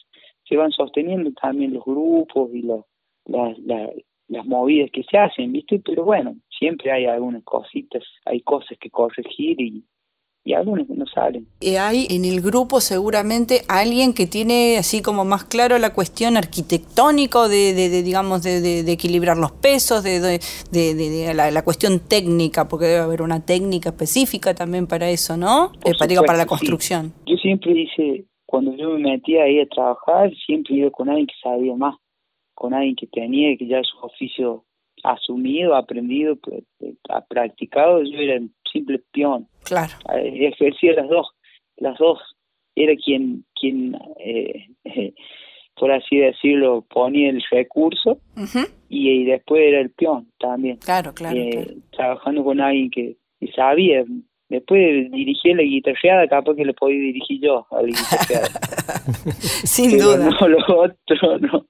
se 0.44 0.56
van 0.56 0.72
sosteniendo 0.72 1.32
también 1.32 1.72
los 1.72 1.84
grupos 1.84 2.50
y 2.52 2.62
los, 2.62 2.84
las, 3.24 3.58
las, 3.60 3.90
las 4.28 4.46
movidas 4.46 4.90
que 4.90 5.04
se 5.04 5.16
hacen, 5.16 5.52
¿viste? 5.52 5.80
Pero 5.84 6.04
bueno, 6.04 6.36
siempre 6.48 6.90
hay 6.92 7.06
algunas 7.06 7.42
cositas, 7.44 8.02
hay 8.24 8.40
cosas 8.40 8.78
que 8.78 8.90
corregir 8.90 9.60
y, 9.60 9.84
y 10.45 10.55
algunas 10.55 10.86
que 10.88 10.95
no 10.95 11.07
salen. 11.07 11.47
Eh, 11.61 11.78
hay 11.78 12.07
en 12.11 12.24
el 12.24 12.40
grupo 12.40 12.80
seguramente 12.80 13.62
alguien 13.68 14.12
que 14.12 14.26
tiene 14.26 14.76
así 14.76 15.01
como 15.01 15.24
más 15.24 15.45
claro 15.45 15.78
la 15.78 15.93
cuestión 15.95 16.36
arquitectónica 16.36 17.47
de, 17.49 17.74
de, 17.74 17.88
de, 17.88 18.03
digamos 18.03 18.43
de, 18.43 18.61
de- 18.61 18.93
equilibrar 18.93 19.36
los 19.36 19.53
pesos, 19.53 20.03
de, 20.03 20.40
la, 21.34 21.51
la 21.51 21.62
cuestión 21.64 22.01
técnica, 22.01 22.68
porque 22.68 22.86
debe 22.86 23.01
haber 23.01 23.22
una 23.22 23.45
técnica 23.45 23.90
específica 23.90 24.55
también 24.55 24.86
para 24.86 25.09
eso, 25.11 25.36
¿no? 25.36 25.72
Eh, 25.84 25.93
para, 25.99 26.09
digo, 26.09 26.22
para 26.24 26.38
la 26.38 26.45
supuesto, 26.45 26.45
sí. 26.45 26.49
construcción. 26.49 27.12
Yo 27.26 27.36
siempre 27.36 27.72
hice, 27.80 28.24
cuando 28.47 28.74
yo 28.76 28.90
me 28.90 29.12
metía 29.12 29.45
ahí 29.45 29.61
a 29.61 29.66
trabajar, 29.66 30.30
siempre 30.47 30.74
iba 30.76 30.90
con 30.90 31.09
alguien 31.09 31.26
que 31.26 31.34
sabía 31.43 31.74
más, 31.76 31.95
con 32.55 32.74
alguien 32.74 32.97
que 32.97 33.07
tenía, 33.07 33.57
que 33.57 33.66
ya 33.66 33.80
su 33.82 33.97
oficio 34.05 34.64
asumido, 35.05 35.74
aprendido, 35.74 36.36
pues, 36.36 36.62
eh, 36.80 36.95
ha 37.09 37.20
practicado, 37.24 38.03
yo 38.03 38.18
era 38.18 38.40
simple 38.72 39.00
peón. 39.12 39.46
Claro. 39.64 39.92
Eh, 40.14 40.48
ejercía 40.48 40.94
las 40.94 41.08
dos, 41.08 41.28
las 41.76 41.98
dos. 41.98 42.18
Era 42.74 42.94
quien, 42.96 43.44
quien 43.60 43.96
eh, 44.18 44.66
por 45.76 45.90
así 45.92 46.16
decirlo, 46.18 46.84
ponía 46.88 47.30
el 47.30 47.42
recurso 47.50 48.18
y, 48.88 49.10
y 49.10 49.24
después 49.24 49.62
era 49.62 49.80
el 49.80 49.90
peón 49.90 50.28
también. 50.38 50.76
Claro, 50.78 51.12
claro, 51.14 51.36
Eh, 51.36 51.50
claro. 51.50 51.70
Trabajando 51.90 52.44
con 52.44 52.60
alguien 52.60 52.90
que, 52.90 53.16
que 53.40 53.52
sabía. 53.52 54.04
Después 54.48 55.10
dirigí 55.10 55.54
la 55.54 55.62
guitarreada, 55.62 56.28
capaz 56.28 56.54
que 56.54 56.64
le 56.66 56.74
podía 56.74 56.98
dirigir 57.00 57.40
yo 57.40 57.66
a 57.70 57.80
la 57.82 57.88
guitarreada. 57.88 58.48
Sin 59.40 59.92
pero 59.92 60.04
duda. 60.16 60.28
no 60.40 60.48
lo 60.48 60.58
otro, 60.82 61.38
no. 61.38 61.66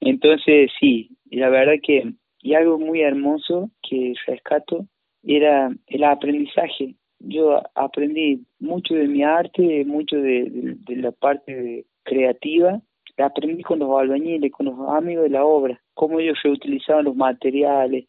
Entonces, 0.00 0.70
sí, 0.78 1.10
y 1.28 1.36
la 1.38 1.48
verdad 1.48 1.74
que, 1.82 2.12
y 2.40 2.54
algo 2.54 2.78
muy 2.78 3.00
hermoso 3.00 3.70
que 3.82 4.14
rescato 4.26 4.86
era 5.26 5.70
el 5.86 6.04
aprendizaje. 6.04 6.94
Yo 7.18 7.62
aprendí 7.74 8.44
mucho 8.58 8.94
de 8.94 9.08
mi 9.08 9.22
arte, 9.22 9.84
mucho 9.84 10.16
de, 10.16 10.76
la 10.88 11.12
parte 11.12 11.86
creativa. 12.02 12.80
Aprendí 13.16 13.62
con 13.62 13.78
los 13.78 13.98
albañiles, 13.98 14.52
con 14.52 14.66
los 14.66 14.78
amigos 14.88 15.24
de 15.24 15.30
la 15.30 15.44
obra, 15.44 15.80
cómo 15.94 16.18
ellos 16.18 16.38
reutilizaban 16.42 17.04
los 17.04 17.14
materiales, 17.14 18.06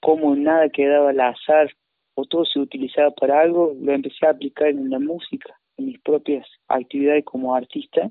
cómo 0.00 0.36
nada 0.36 0.68
quedaba 0.68 1.10
al 1.10 1.20
azar 1.20 1.70
o 2.14 2.24
todo 2.24 2.44
se 2.44 2.60
utilizaba 2.60 3.10
para 3.10 3.40
algo, 3.40 3.74
lo 3.80 3.92
empecé 3.92 4.26
a 4.26 4.30
aplicar 4.30 4.68
en 4.68 4.88
la 4.88 5.00
música, 5.00 5.58
en 5.76 5.86
mis 5.86 6.00
propias 6.00 6.46
actividades 6.68 7.24
como 7.24 7.54
artista 7.54 8.10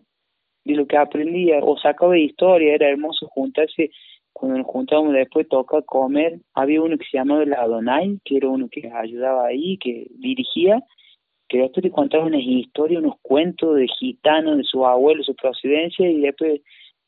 de 0.66 0.76
lo 0.76 0.86
que 0.86 0.98
aprendía 0.98 1.60
o 1.62 1.78
sacaba 1.78 2.14
de 2.14 2.22
historia, 2.22 2.76
era 2.76 2.90
hermoso 2.90 3.28
juntarse, 3.28 3.92
cuando 4.34 4.58
nos 4.58 4.68
juntábamos 4.68 5.14
después 5.14 5.48
toca 5.48 5.82
comer, 5.84 6.40
había 6.54 6.82
uno 6.82 6.98
que 6.98 7.06
se 7.10 7.18
llamaba 7.18 7.44
el 7.44 7.54
Adonai, 7.54 8.20
que 8.26 8.38
era 8.38 8.50
uno 8.50 8.68
que 8.70 8.92
ayudaba 8.92 9.46
ahí, 9.46 9.78
que 9.78 10.08
dirigía, 10.16 10.84
que 11.48 11.60
después 11.60 11.84
te 11.84 11.92
contaba 11.92 12.26
unas 12.26 12.42
historias, 12.42 13.02
unos 13.02 13.16
cuentos 13.22 13.76
de 13.76 13.88
gitanos, 13.88 14.58
de 14.58 14.64
sus 14.64 14.84
abuelos, 14.84 15.28
su 15.28 15.36
procedencia, 15.36 16.10
y 16.10 16.20
después, 16.20 16.62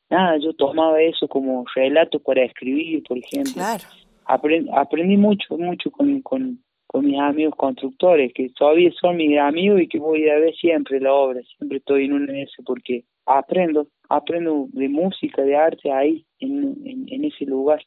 nada, 0.10 0.38
yo 0.38 0.54
tomaba 0.54 1.02
eso 1.02 1.28
como 1.28 1.66
relato 1.76 2.20
para 2.20 2.44
escribir, 2.44 3.04
por 3.04 3.18
ejemplo. 3.18 3.54
Claro. 3.54 3.84
Aprendí, 4.26 4.70
aprendí 4.74 5.18
mucho, 5.18 5.58
mucho 5.58 5.92
con, 5.92 6.22
con, 6.22 6.60
con 6.88 7.06
mis 7.06 7.20
amigos 7.20 7.56
constructores, 7.58 8.34
que 8.34 8.50
todavía 8.50 8.92
son 9.00 9.18
mis 9.18 9.38
amigos 9.40 9.82
y 9.82 9.88
que 9.88 10.00
voy 10.00 10.30
a 10.30 10.40
ver 10.40 10.54
siempre 10.56 11.00
la 11.00 11.14
obra, 11.14 11.42
siempre 11.58 11.80
estoy 11.80 12.06
en 12.06 12.26
de 12.26 12.44
esas 12.44 12.66
porque 12.66 13.04
aprendo, 13.26 13.88
aprendo 14.10 14.68
de 14.72 14.90
música, 14.90 15.42
de 15.42 15.56
arte 15.56 15.92
ahí, 15.92 16.26
en, 16.40 16.76
en 17.08 17.26
ese 17.26 17.46
lugar. 17.46 17.82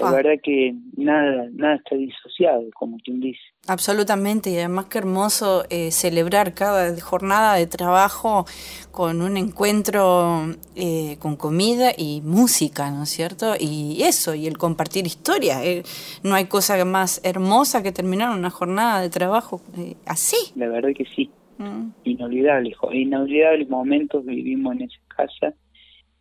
La 0.00 0.06
Fa. 0.06 0.12
verdad 0.12 0.40
que 0.42 0.74
nada, 0.96 1.48
nada 1.52 1.74
está 1.76 1.96
disociado, 1.96 2.64
como 2.74 2.96
quien 2.98 3.20
dice. 3.20 3.40
Absolutamente, 3.68 4.50
y 4.50 4.56
además 4.56 4.86
qué 4.86 4.98
hermoso 4.98 5.64
eh, 5.70 5.90
celebrar 5.90 6.54
cada 6.54 6.98
jornada 7.00 7.54
de 7.56 7.66
trabajo 7.66 8.46
con 8.90 9.20
un 9.22 9.36
encuentro 9.36 10.54
eh, 10.76 11.16
con 11.18 11.36
comida 11.36 11.92
y 11.96 12.22
música, 12.22 12.90
¿no 12.90 13.02
es 13.04 13.10
cierto? 13.10 13.54
Y 13.60 14.02
eso, 14.02 14.34
y 14.34 14.46
el 14.46 14.56
compartir 14.58 15.06
historia. 15.06 15.64
eh, 15.64 15.82
no 16.22 16.34
hay 16.34 16.46
cosa 16.46 16.82
más 16.84 17.20
hermosa 17.24 17.82
que 17.82 17.92
terminar 17.92 18.36
una 18.36 18.50
jornada 18.50 19.00
de 19.02 19.10
trabajo 19.10 19.60
eh, 19.76 19.96
así. 20.06 20.36
La 20.56 20.68
verdad 20.68 20.90
que 20.96 21.04
sí, 21.04 21.30
Mm. 21.58 21.90
inolvidables, 22.04 22.74
inolvidables 22.92 23.68
momentos 23.68 24.24
vivimos 24.24 24.74
en 24.74 24.82
esa 24.82 24.98
casa 25.14 25.54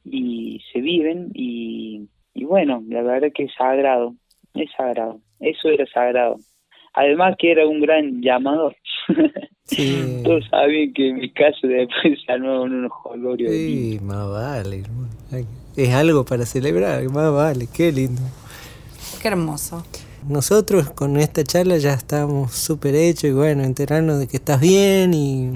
y 0.04 0.62
se 0.72 0.82
viven 0.82 1.32
y, 1.34 2.08
y 2.42 2.46
bueno, 2.46 2.84
la 2.88 3.04
verdad 3.04 3.30
que 3.36 3.44
es 3.44 3.52
sagrado, 3.56 4.16
es 4.56 4.68
sagrado, 4.76 5.20
eso 5.40 5.70
era 5.70 5.86
sagrado. 5.86 6.38
Además 6.96 7.36
que 7.38 7.52
era 7.52 7.68
un 7.68 7.82
gran 7.82 8.22
llamador. 8.22 8.76
Sí. 9.64 10.22
Todos 10.26 10.44
sabían 10.50 10.92
que 10.92 11.08
en 11.08 11.16
mi 11.16 11.32
caso 11.32 11.66
después 11.66 12.20
se 12.26 12.32
armaban 12.34 12.74
unos 12.74 12.92
jolgorios. 12.92 13.54
Sí, 13.54 14.00
más 14.04 14.30
vale. 14.30 14.84
Es 15.78 15.94
algo 15.94 16.26
para 16.26 16.46
celebrar, 16.46 17.02
más 17.06 17.32
vale, 17.32 17.68
qué 17.74 17.90
lindo. 17.90 18.22
Qué 19.22 19.30
hermoso. 19.30 19.86
Nosotros 20.28 20.92
con 20.92 21.16
esta 21.16 21.46
charla 21.46 21.78
ya 21.78 21.94
estamos 21.94 22.52
súper 22.52 22.96
hechos 22.96 23.26
y 23.26 23.32
bueno, 23.32 23.64
enterarnos 23.64 24.20
de 24.20 24.28
que 24.28 24.36
estás 24.36 24.60
bien 24.60 25.14
y 25.14 25.54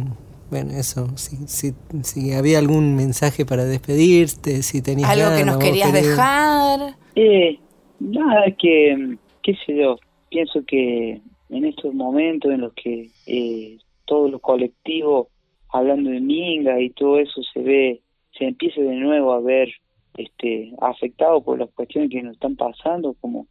bueno, 0.56 0.72
eso, 0.80 1.10
si, 1.18 1.36
si, 1.48 1.74
si 2.04 2.32
había 2.32 2.60
algún 2.60 2.96
mensaje 2.96 3.46
para 3.46 3.66
despedirte, 3.66 4.64
si 4.64 4.82
tenías 4.82 5.10
Algo 5.10 5.36
que 5.36 5.44
nos 5.44 5.58
querías 5.58 5.92
dejar. 5.92 6.96
Eh, 7.14 7.60
nada, 8.00 8.46
que, 8.58 9.18
qué 9.44 9.54
sé 9.66 9.76
yo, 9.76 9.98
pienso 10.30 10.64
que 10.66 11.22
en 11.50 11.66
estos 11.66 11.94
momentos 11.94 12.54
en 12.54 12.62
los 12.62 12.74
que 12.74 13.10
eh, 13.28 13.80
todo 14.06 14.30
lo 14.30 14.40
colectivo, 14.40 15.28
hablando 15.74 16.10
de 16.10 16.22
Minga 16.22 16.80
y 16.80 16.92
todo 16.92 17.20
eso, 17.20 17.42
se 17.54 17.60
ve, 17.60 18.02
se 18.38 18.46
empieza 18.46 18.80
de 18.80 18.96
nuevo 18.96 19.34
a 19.34 19.42
ver 19.42 19.68
este 20.16 20.72
afectado 20.80 21.44
por 21.44 21.60
las 21.60 21.70
cuestiones 21.72 22.12
que 22.12 22.24
nos 22.24 22.36
están 22.36 22.56
pasando, 22.56 23.14
como 23.20 23.48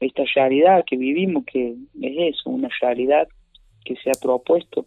esta 0.00 0.24
realidad 0.34 0.84
que 0.84 0.96
vivimos, 0.96 1.44
que 1.44 1.76
es 2.02 2.34
eso, 2.34 2.50
una 2.50 2.68
realidad 2.80 3.28
que 3.84 3.94
se 4.02 4.10
ha 4.10 4.20
propuesto, 4.20 4.86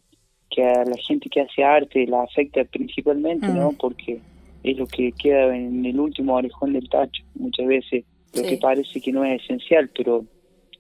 que 0.52 0.64
a 0.64 0.84
la 0.86 0.98
gente 1.08 1.30
que 1.30 1.42
hace 1.42 1.64
arte 1.64 2.06
la 2.06 2.24
afecta 2.24 2.64
principalmente, 2.66 3.48
¿no? 3.48 3.72
Mm. 3.72 3.76
Porque 3.78 4.20
es 4.64 4.78
lo 4.78 4.86
que 4.86 5.12
queda 5.14 5.56
en 5.56 5.86
el 5.86 6.00
último 6.00 6.36
orejón 6.36 6.74
del 6.74 6.88
tacho, 6.90 7.24
muchas 7.36 7.66
veces 7.66 8.06
lo 8.36 8.44
Sí. 8.44 8.50
que 8.50 8.58
parece 8.58 9.02
que 9.02 9.12
no 9.12 9.26
es 9.26 9.42
esencial, 9.44 9.90
pero 9.96 10.26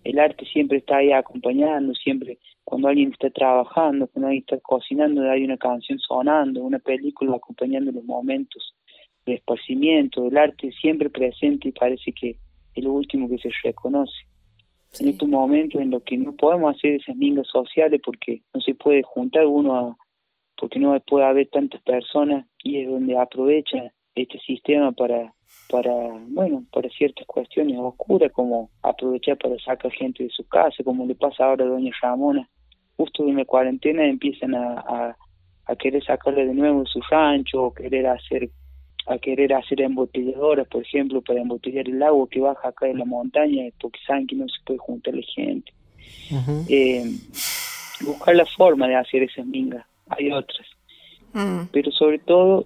el 0.03 0.19
arte 0.19 0.45
siempre 0.45 0.77
está 0.77 0.97
ahí 0.97 1.11
acompañando, 1.11 1.93
siempre 1.95 2.37
cuando 2.63 2.87
alguien 2.87 3.11
está 3.11 3.29
trabajando, 3.29 4.07
cuando 4.07 4.27
alguien 4.27 4.43
está 4.47 4.57
cocinando, 4.59 5.29
hay 5.29 5.43
una 5.43 5.57
canción 5.57 5.99
sonando, 5.99 6.63
una 6.63 6.79
película 6.79 7.35
acompañando 7.35 7.91
los 7.91 8.03
momentos 8.03 8.75
de 9.25 9.33
esparcimiento, 9.33 10.27
el 10.27 10.37
arte 10.37 10.71
siempre 10.79 11.09
presente 11.09 11.69
y 11.69 11.71
parece 11.71 12.11
que 12.13 12.37
es 12.75 12.83
lo 12.83 12.93
último 12.93 13.27
que 13.29 13.37
se 13.39 13.49
reconoce. 13.63 14.13
En 14.99 15.07
estos 15.07 15.29
momentos 15.29 15.79
en 15.81 15.89
los 15.91 16.03
que 16.03 16.17
no 16.17 16.35
podemos 16.35 16.75
hacer 16.75 16.95
esas 16.95 17.15
mingas 17.15 17.47
sociales 17.47 18.01
porque 18.03 18.41
no 18.53 18.59
se 18.59 18.75
puede 18.75 19.03
juntar 19.03 19.45
uno 19.45 19.75
a, 19.75 19.97
porque 20.57 20.79
no 20.79 20.99
puede 20.99 21.25
haber 21.25 21.47
tantas 21.47 21.81
personas 21.81 22.45
y 22.61 22.81
es 22.81 22.89
donde 22.89 23.17
aprovecha 23.17 23.93
este 24.15 24.37
sistema 24.39 24.91
para 24.91 25.33
para 25.69 25.91
bueno 26.27 26.65
para 26.71 26.89
ciertas 26.89 27.25
cuestiones 27.25 27.77
oscuras 27.79 28.31
como 28.33 28.69
aprovechar 28.81 29.37
para 29.37 29.57
sacar 29.59 29.91
gente 29.93 30.23
de 30.25 30.29
su 30.29 30.45
casa 30.47 30.83
como 30.83 31.05
le 31.05 31.15
pasa 31.15 31.45
ahora 31.45 31.63
a 31.63 31.69
doña 31.69 31.91
Ramona. 32.01 32.49
Justo 32.97 33.25
en 33.25 33.37
la 33.37 33.45
cuarentena 33.45 34.05
empiezan 34.05 34.53
a, 34.53 34.73
a, 34.79 35.17
a 35.65 35.75
querer 35.77 36.03
sacarle 36.03 36.45
de 36.45 36.53
nuevo 36.53 36.81
de 36.81 36.87
su 36.87 36.99
rancho 37.09 37.63
o 37.63 37.73
querer 37.73 38.07
hacer 38.07 38.49
a 39.07 39.17
querer 39.17 39.53
hacer 39.53 39.81
embotelladoras 39.81 40.67
por 40.67 40.83
ejemplo 40.83 41.21
para 41.21 41.41
embotellar 41.41 41.87
el 41.87 42.01
agua 42.03 42.27
que 42.29 42.39
baja 42.39 42.69
acá 42.69 42.85
de 42.85 42.95
la 42.95 43.05
montaña 43.05 43.63
porque 43.79 43.99
saben 44.05 44.27
que 44.27 44.35
no 44.35 44.47
se 44.47 44.63
puede 44.65 44.79
juntarle 44.79 45.23
gente 45.23 45.73
Ujú. 46.31 46.65
eh, 46.69 47.03
buscar 48.01 48.35
la 48.35 48.45
forma 48.45 48.87
de 48.87 48.95
hacer 48.95 49.23
esas 49.23 49.45
mingas 49.45 49.85
hay 50.09 50.31
otras 50.31 50.67
Mm, 51.33 51.67
pero 51.71 51.91
sobre 51.91 52.19
todo 52.19 52.65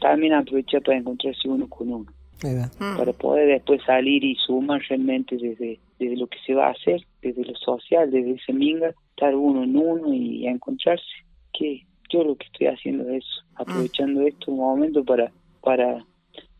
también 0.00 0.32
aprovechar 0.32 0.82
para 0.82 0.98
encontrarse 0.98 1.48
uno 1.48 1.68
con 1.68 1.92
uno, 1.92 2.12
mm. 2.42 2.96
para 2.96 3.12
poder 3.12 3.48
después 3.48 3.82
salir 3.84 4.24
y 4.24 4.34
sumar 4.36 4.82
realmente 4.88 5.36
desde, 5.36 5.78
desde 5.98 6.16
lo 6.16 6.26
que 6.26 6.38
se 6.46 6.54
va 6.54 6.68
a 6.68 6.72
hacer, 6.72 7.06
desde 7.20 7.44
lo 7.44 7.54
social, 7.56 8.10
desde 8.10 8.32
ese 8.32 8.52
minga, 8.52 8.94
estar 9.10 9.34
uno 9.34 9.62
en 9.62 9.76
uno 9.76 10.12
y 10.12 10.46
encontrarse. 10.46 11.04
Que 11.52 11.84
yo 12.12 12.24
lo 12.24 12.36
que 12.36 12.46
estoy 12.46 12.66
haciendo 12.66 13.08
es 13.08 13.24
eso, 13.24 13.42
aprovechando 13.54 14.22
estos 14.22 14.54
momentos 14.54 15.04
para, 15.06 15.32
para 15.62 16.04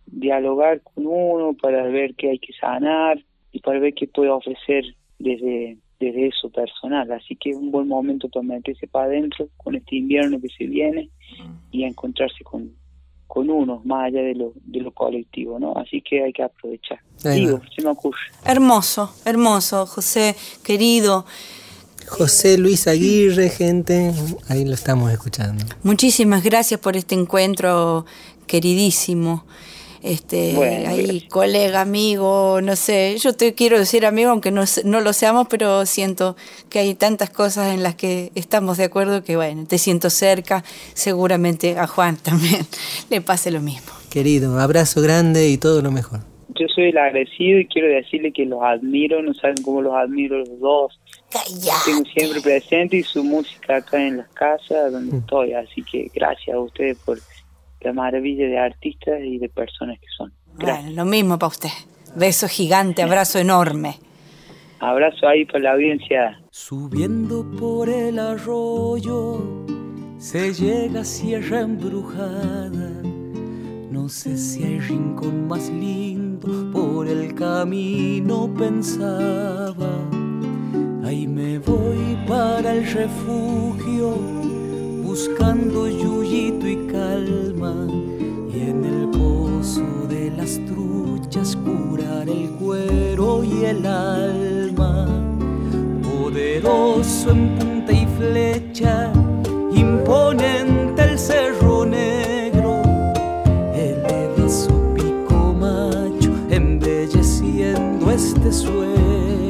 dialogar 0.07 0.81
con 0.81 1.07
uno, 1.07 1.55
para 1.61 1.85
ver 1.85 2.15
qué 2.15 2.31
hay 2.31 2.39
que 2.39 2.53
sanar 2.55 3.23
y 3.53 3.61
para 3.61 3.79
ver 3.79 3.95
qué 3.95 4.07
puedo 4.07 4.37
ofrecer 4.37 4.85
desde 5.19 5.77
desde 6.03 6.27
eso 6.27 6.51
personal, 6.51 7.11
así 7.13 7.37
que 7.37 7.51
es 7.51 7.57
un 7.57 7.71
buen 7.71 7.87
momento 7.87 8.29
para 8.29 8.43
meterse 8.43 8.89
para 8.89 9.07
adentro 9.07 9.49
con 9.57 9.77
este 9.77 9.97
invierno 9.97 10.41
que 10.41 10.49
se 10.49 10.67
viene 10.67 11.09
y 11.71 11.85
a 11.85 11.87
encontrarse 11.87 12.43
con, 12.43 12.75
con 13.29 13.49
uno, 13.49 13.81
más 13.85 14.07
allá 14.07 14.23
de 14.23 14.35
lo, 14.35 14.53
de 14.57 14.81
lo 14.81 14.91
colectivo, 14.91 15.61
¿no? 15.61 15.75
Así 15.77 16.03
que 16.03 16.25
hay 16.25 16.33
que 16.33 16.43
aprovechar. 16.43 16.99
Digo, 17.23 17.61
se 17.75 17.83
me 17.83 17.91
ocurre. 17.91 18.19
Hermoso, 18.45 19.15
hermoso, 19.25 19.87
José, 19.87 20.35
querido. 20.65 21.25
José 22.09 22.59
Luis 22.59 22.87
Aguirre, 22.87 23.49
gente, 23.49 24.13
ahí 24.49 24.65
lo 24.65 24.75
estamos 24.75 25.11
escuchando. 25.13 25.65
Muchísimas 25.83 26.43
gracias 26.45 26.79
por 26.81 26.97
este 26.97 27.15
encuentro 27.15 28.05
queridísimo. 28.47 29.45
Este, 30.03 30.53
Bueno, 30.57 30.91
ahí, 30.91 31.03
gracias. 31.07 31.25
colega, 31.31 31.81
amigo, 31.81 32.61
no 32.61 32.75
sé, 32.75 33.17
yo 33.21 33.35
te 33.35 33.55
quiero 33.55 33.79
decir 33.79 34.05
amigo, 34.05 34.31
aunque 34.31 34.51
no, 34.51 34.67
se- 34.67 34.83
no 34.83 35.01
lo 35.01 35.13
seamos, 35.13 35.47
pero 35.49 35.87
siento 35.87 36.37
que 36.69 36.81
hay 36.81 36.95
tantas 36.97 37.31
cosas 37.31 37.73
en 37.73 37.85
las 37.85 37.95
que 37.95 38.33
estamos 38.35 38.79
de 38.79 38.85
acuerdo 38.85 39.23
que, 39.23 39.37
bueno, 39.37 39.65
te 39.65 39.79
siento 39.79 40.11
cerca, 40.11 40.65
seguramente 40.95 41.79
a 41.79 41.87
Juan 41.87 42.17
también 42.17 42.67
le 43.11 43.21
pase 43.21 43.53
lo 43.53 43.61
mismo. 43.61 43.93
Querido, 44.11 44.59
abrazo 44.59 45.01
grande 45.03 45.49
y 45.49 45.57
todo 45.57 45.83
lo 45.83 45.93
mejor. 45.93 46.21
Yo 46.59 46.67
soy 46.75 46.87
el 46.91 46.99
agradecido 46.99 47.61
y 47.61 47.67
quiero 47.67 47.87
decirle 47.89 48.33
que 48.33 48.45
los 48.45 48.61
admiro, 48.61 49.23
no 49.23 49.33
saben 49.35 49.63
cómo 49.63 49.81
los 49.83 49.95
admiro 49.95 50.37
los 50.41 50.59
dos. 50.61 50.99
Tengo 51.85 52.05
siempre 52.05 52.41
presente 52.41 52.97
y 52.99 53.03
su 53.03 53.25
música 53.25 53.77
acá 53.77 54.01
en 54.01 54.19
las 54.19 54.29
casas 54.31 54.93
donde 54.93 55.19
estoy, 55.19 55.53
así 55.55 55.83
que 55.83 56.11
gracias 56.15 56.55
a 56.55 56.61
ustedes 56.61 56.99
por 56.99 57.19
la 57.81 57.93
maravilla 57.93 58.47
de 58.47 58.59
artistas 58.59 59.21
y 59.23 59.39
de 59.39 59.49
personas 59.49 59.99
que 59.99 60.07
son. 60.17 60.33
Gracias. 60.55 60.85
Bueno, 60.85 61.05
lo 61.05 61.11
mismo 61.11 61.39
para 61.39 61.49
usted. 61.49 61.71
Beso 62.15 62.49
gigante, 62.49 63.03
abrazo 63.03 63.39
enorme. 63.39 63.97
Abrazo 64.81 65.27
ahí 65.29 65.45
para 65.45 65.61
la 65.61 65.73
audiencia. 65.73 66.41
Subiendo 66.51 67.49
por 67.59 67.89
el 67.89 68.19
arroyo 68.19 69.41
se 70.19 70.53
llega 70.55 71.01
a 71.01 71.05
Sierra 71.05 71.63
Embrujada. 71.63 72.91
No 73.91 74.09
sé 74.09 74.37
si 74.37 74.63
hay 74.63 74.79
rincón 74.79 75.49
más 75.49 75.69
lindo, 75.69 76.71
por 76.73 77.09
el 77.09 77.35
camino 77.35 78.53
pensaba. 78.57 80.22
Ahí 81.13 81.29
me 81.29 81.59
voy 81.59 82.17
para 82.27 82.73
el 82.73 82.87
refugio, 82.91 84.17
buscando 85.03 85.87
yuyito 85.87 86.67
y 86.67 86.87
calma. 86.87 87.87
Y 88.51 88.61
en 88.71 88.83
el 88.83 89.11
pozo 89.11 90.07
de 90.09 90.31
las 90.31 90.59
truchas 90.65 91.55
curar 91.55 92.31
el 92.31 92.49
cuero 92.53 93.45
y 93.45 93.63
el 93.63 93.85
alma 93.85 95.07
poderoso 96.03 97.33
en 97.33 97.59
punta 97.59 97.93
y 97.93 98.07
flecha, 98.17 99.13
imponente 99.75 101.03
el 101.03 101.19
cerro 101.19 101.85
negro, 101.85 102.81
eleva 103.75 104.49
su 104.49 104.73
pico 104.95 105.55
macho, 105.61 106.31
embelleciendo 106.49 108.11
este 108.11 108.51
suelo. 108.51 109.42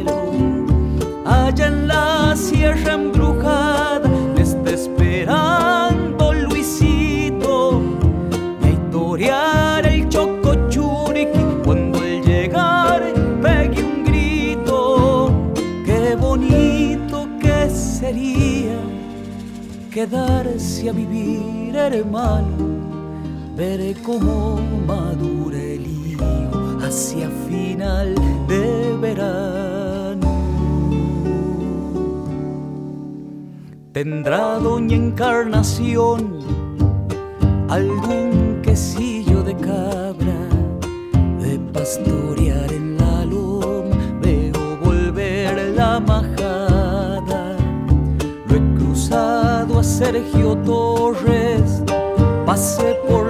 Allá 1.53 1.67
en 1.67 1.87
la 1.87 2.35
sierra 2.35 2.95
embrujada 2.95 4.09
me 4.35 4.41
está 4.41 4.71
esperando 4.71 6.33
Luisito, 6.33 7.83
y 9.19 9.25
a 9.29 9.81
el 9.81 10.09
chocochuriqui 10.09 11.45
cuando 11.63 11.99
al 11.99 12.23
llegar 12.23 13.03
pegue 13.43 13.85
un 13.85 14.03
grito. 14.03 15.53
Qué 15.85 16.17
bonito 16.19 17.29
que 17.39 17.69
sería 17.69 18.79
quedarse 19.91 20.89
a 20.89 20.93
vivir, 20.93 21.77
hermano. 21.77 22.57
Veré 23.55 23.95
cómo 24.03 24.59
madura 24.87 25.59
el 25.59 25.87
higo 25.87 26.79
hacia 26.81 27.29
final 27.47 28.15
de 28.49 28.97
verano. 28.99 29.82
Tendrá 33.93 34.59
doña 34.59 34.97
Encarnación 34.97 36.39
algún 37.69 38.63
quesillo 38.63 39.43
de 39.43 39.55
cabra 39.55 40.49
de 41.39 41.59
pastorear 41.75 42.73
en 42.73 42.97
la 42.97 43.27
loma. 43.27 43.95
Veo 44.23 44.79
volver 44.83 45.75
la 45.77 46.01
majada. 46.01 47.55
Lo 48.49 48.57
he 48.57 48.75
cruzado 48.79 49.79
a 49.79 49.85
Sergio 49.85 50.57
Torres, 50.65 51.83
pasé 52.47 52.97
por 53.07 53.22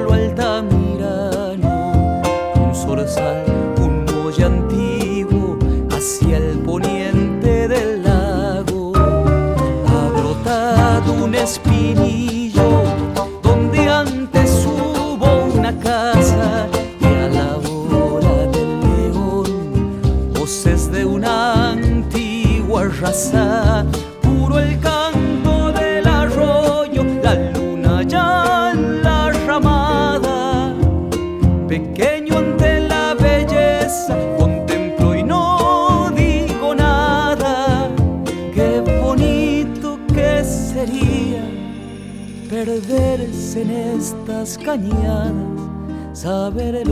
saber 46.22 46.84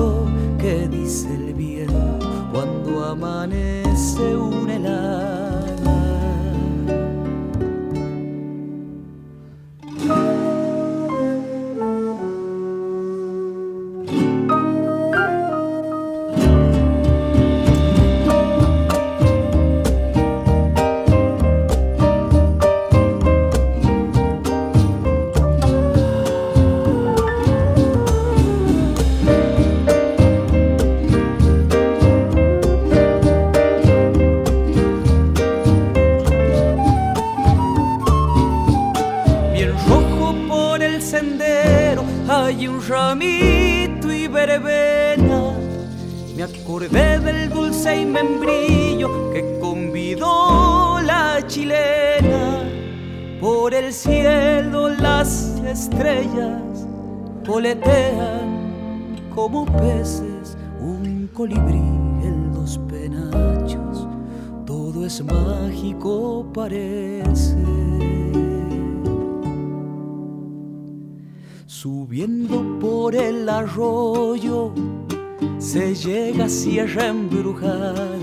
llega 76.80 76.92
a 76.92 76.94
Sierra 76.94 77.06
Embrujada. 77.08 78.16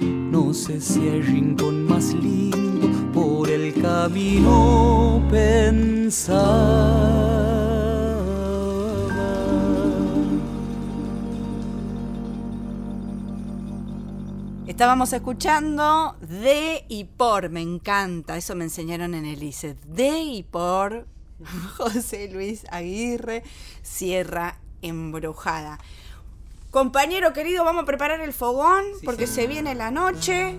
No 0.00 0.54
sé 0.54 0.80
si 0.80 1.00
hay 1.08 1.22
rincón 1.22 1.86
más 1.86 2.14
lindo 2.14 2.88
por 3.12 3.50
el 3.50 3.74
camino 3.80 5.22
pensaba. 5.30 7.16
Estábamos 14.66 15.12
escuchando 15.12 16.16
de 16.20 16.84
y 16.88 17.04
por, 17.04 17.50
me 17.50 17.60
encanta, 17.60 18.36
eso 18.36 18.54
me 18.54 18.64
enseñaron 18.64 19.14
en 19.14 19.24
el 19.24 19.42
ICE, 19.42 19.74
de 19.88 20.20
y 20.20 20.42
por 20.44 21.08
José 21.76 22.30
Luis 22.32 22.64
Aguirre, 22.70 23.42
Sierra 23.82 24.60
Embrujada. 24.80 25.80
Compañero 26.70 27.32
querido, 27.32 27.64
vamos 27.64 27.84
a 27.84 27.86
preparar 27.86 28.20
el 28.20 28.34
fogón 28.34 28.84
porque 29.04 29.26
se 29.26 29.46
viene 29.46 29.74
la 29.74 29.90
noche 29.90 30.58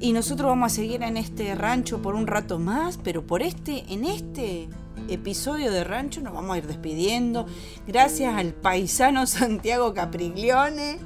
y 0.00 0.12
nosotros 0.12 0.48
vamos 0.48 0.72
a 0.72 0.74
seguir 0.74 1.04
en 1.04 1.16
este 1.16 1.54
rancho 1.54 2.02
por 2.02 2.16
un 2.16 2.26
rato 2.26 2.58
más, 2.58 2.98
pero 3.02 3.24
por 3.24 3.42
este, 3.42 3.84
en 3.92 4.04
este 4.04 4.68
episodio 5.08 5.70
de 5.70 5.84
rancho 5.84 6.20
nos 6.20 6.34
vamos 6.34 6.56
a 6.56 6.58
ir 6.58 6.66
despidiendo. 6.66 7.46
Gracias 7.86 8.34
al 8.34 8.54
paisano 8.54 9.24
Santiago 9.26 9.94
Capriglione 9.94 10.98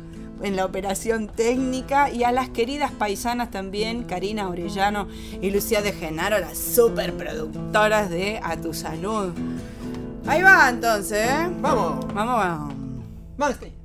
en 0.42 0.56
la 0.56 0.64
operación 0.64 1.28
técnica 1.28 2.08
y 2.08 2.24
a 2.24 2.32
las 2.32 2.48
queridas 2.48 2.92
paisanas 2.92 3.50
también, 3.50 4.04
Karina 4.04 4.48
Orellano 4.48 5.06
y 5.42 5.50
Lucía 5.50 5.82
de 5.82 5.92
Genaro, 5.92 6.38
las 6.38 6.56
superproductoras 6.56 8.08
de 8.08 8.40
A 8.42 8.56
Tu 8.56 8.72
Salud. 8.72 9.34
Ahí 10.26 10.40
va 10.40 10.70
entonces, 10.70 11.28
¿eh? 11.28 11.50
Vamos. 11.60 12.06
Vamos, 12.14 12.36
vamos. 12.36 12.74
Vamos. 13.36 13.79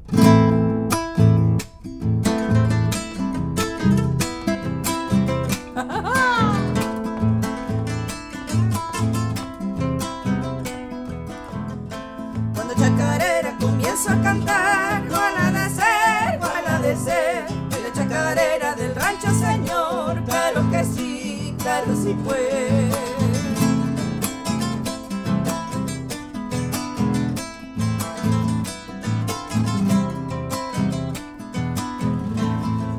Sí, 22.05 22.13
claro 22.13 22.15
sí 22.15 22.15
pues. 22.23 22.95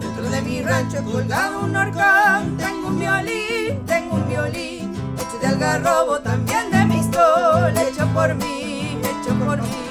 Dentro 0.01 0.31
de 0.31 0.43
mi 0.43 0.63
rancho 0.63 1.05
colgado 1.05 1.61
un 1.61 1.77
horcón, 1.77 2.57
tengo 2.57 2.89
un 2.89 2.99
violín, 2.99 3.85
tengo 3.87 4.17
un 4.17 4.29
violín, 4.29 4.95
hecho 5.17 5.39
de 5.41 5.47
algarrobo, 5.47 6.19
también 6.21 6.71
de 6.71 6.85
mistol, 6.87 7.73
hecho 7.77 8.07
por 8.13 8.35
mí, 8.35 8.99
hecho 9.03 9.35
por 9.45 9.63
mí. 9.63 9.86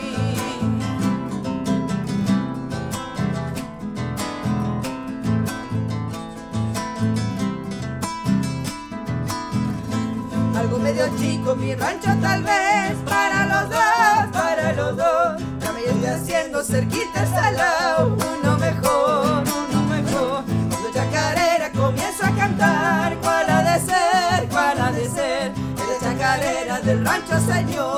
Medio 10.81 11.07
chico, 11.17 11.55
mi 11.55 11.73
rancho 11.73 12.11
tal 12.21 12.43
vez, 12.43 12.95
para 13.05 13.45
los 13.47 13.69
dos, 13.71 14.31
para 14.31 14.73
los 14.73 14.95
dos. 14.95 15.41
Ya 15.59 15.71
me 15.71 15.79
estoy 15.83 16.05
haciendo 16.05 16.63
cerquita 16.63 17.23
el 17.23 17.29
salón, 17.29 18.17
uno 18.39 18.57
mejor, 18.59 19.43
uno 19.71 19.83
mejor. 19.89 20.43
Cuando 20.69 20.91
chacarera 20.93 21.71
comienza 21.71 22.27
a 22.27 22.35
cantar, 22.35 23.17
cuál 23.17 23.49
ha 23.49 23.63
de 23.63 23.79
ser, 23.79 24.49
cuál 24.49 24.79
ha 24.79 24.91
de 24.91 25.09
ser. 25.09 25.51
Es 25.51 26.01
la 26.03 26.11
chacarera 26.11 26.79
del 26.81 27.03
rancho, 27.03 27.39
señor, 27.39 27.94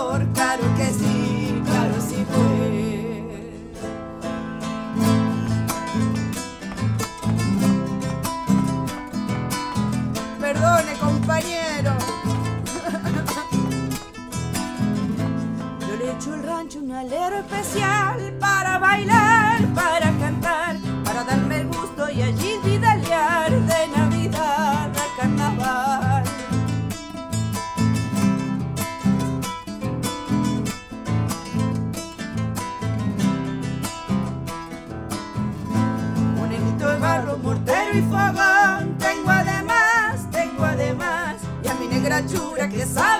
alero 16.97 17.37
especial 17.37 18.17
para 18.39 18.79
bailar, 18.79 19.61
para 19.75 20.11
cantar, 20.17 20.75
para 21.05 21.23
darme 21.23 21.61
el 21.61 21.67
gusto 21.67 22.09
y 22.09 22.23
allí 22.23 22.57
vidalear 22.63 23.51
de 23.51 23.87
Navidad 23.95 24.91
a 25.03 25.21
Carnaval. 25.21 26.23
Un 36.41 36.77
de 36.79 36.99
barro, 36.99 37.37
mortero 37.37 37.95
y 37.95 38.01
fogón. 38.01 38.97
Tengo 38.97 39.29
además, 39.29 40.27
tengo 40.31 40.63
además, 40.63 41.35
y 41.63 41.67
a 41.67 41.73
mi 41.75 41.87
negra 41.87 42.25
chura 42.25 42.67
que 42.67 42.85
sabe 42.87 43.16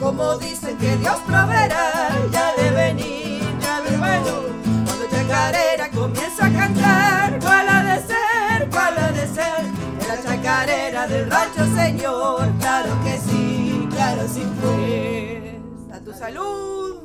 como 0.00 0.38
dicen 0.38 0.76
que 0.78 0.96
Dios 0.96 1.18
proveerá, 1.26 2.10
ya 2.32 2.54
de 2.56 2.70
venir, 2.70 3.42
ya 3.60 3.82
de 3.82 3.96
bueno, 3.98 4.42
cuando 4.86 5.06
chacarera 5.10 5.90
comienza 5.90 6.46
a 6.46 6.50
cantar, 6.50 7.38
cuál 7.40 7.68
ha 7.68 7.84
de 7.84 8.00
ser, 8.00 8.70
cuál 8.70 8.98
ha 8.98 9.12
de 9.12 9.26
ser, 9.26 9.64
en 10.00 10.08
la 10.08 10.22
chacarera 10.22 11.06
del 11.06 11.30
rancho 11.30 11.66
señor, 11.76 12.50
claro 12.58 12.90
que 13.04 13.18
sí, 13.18 13.88
claro 13.90 14.22
sí 14.26 14.42
pues, 14.62 15.94
a 15.94 16.02
tu 16.02 16.12
salud. 16.14 16.96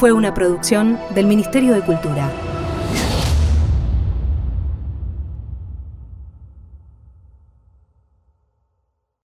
Fue 0.00 0.12
una 0.12 0.32
producción 0.32 0.98
del 1.14 1.26
Ministerio 1.26 1.74
de 1.74 1.82
Cultura. 1.82 2.30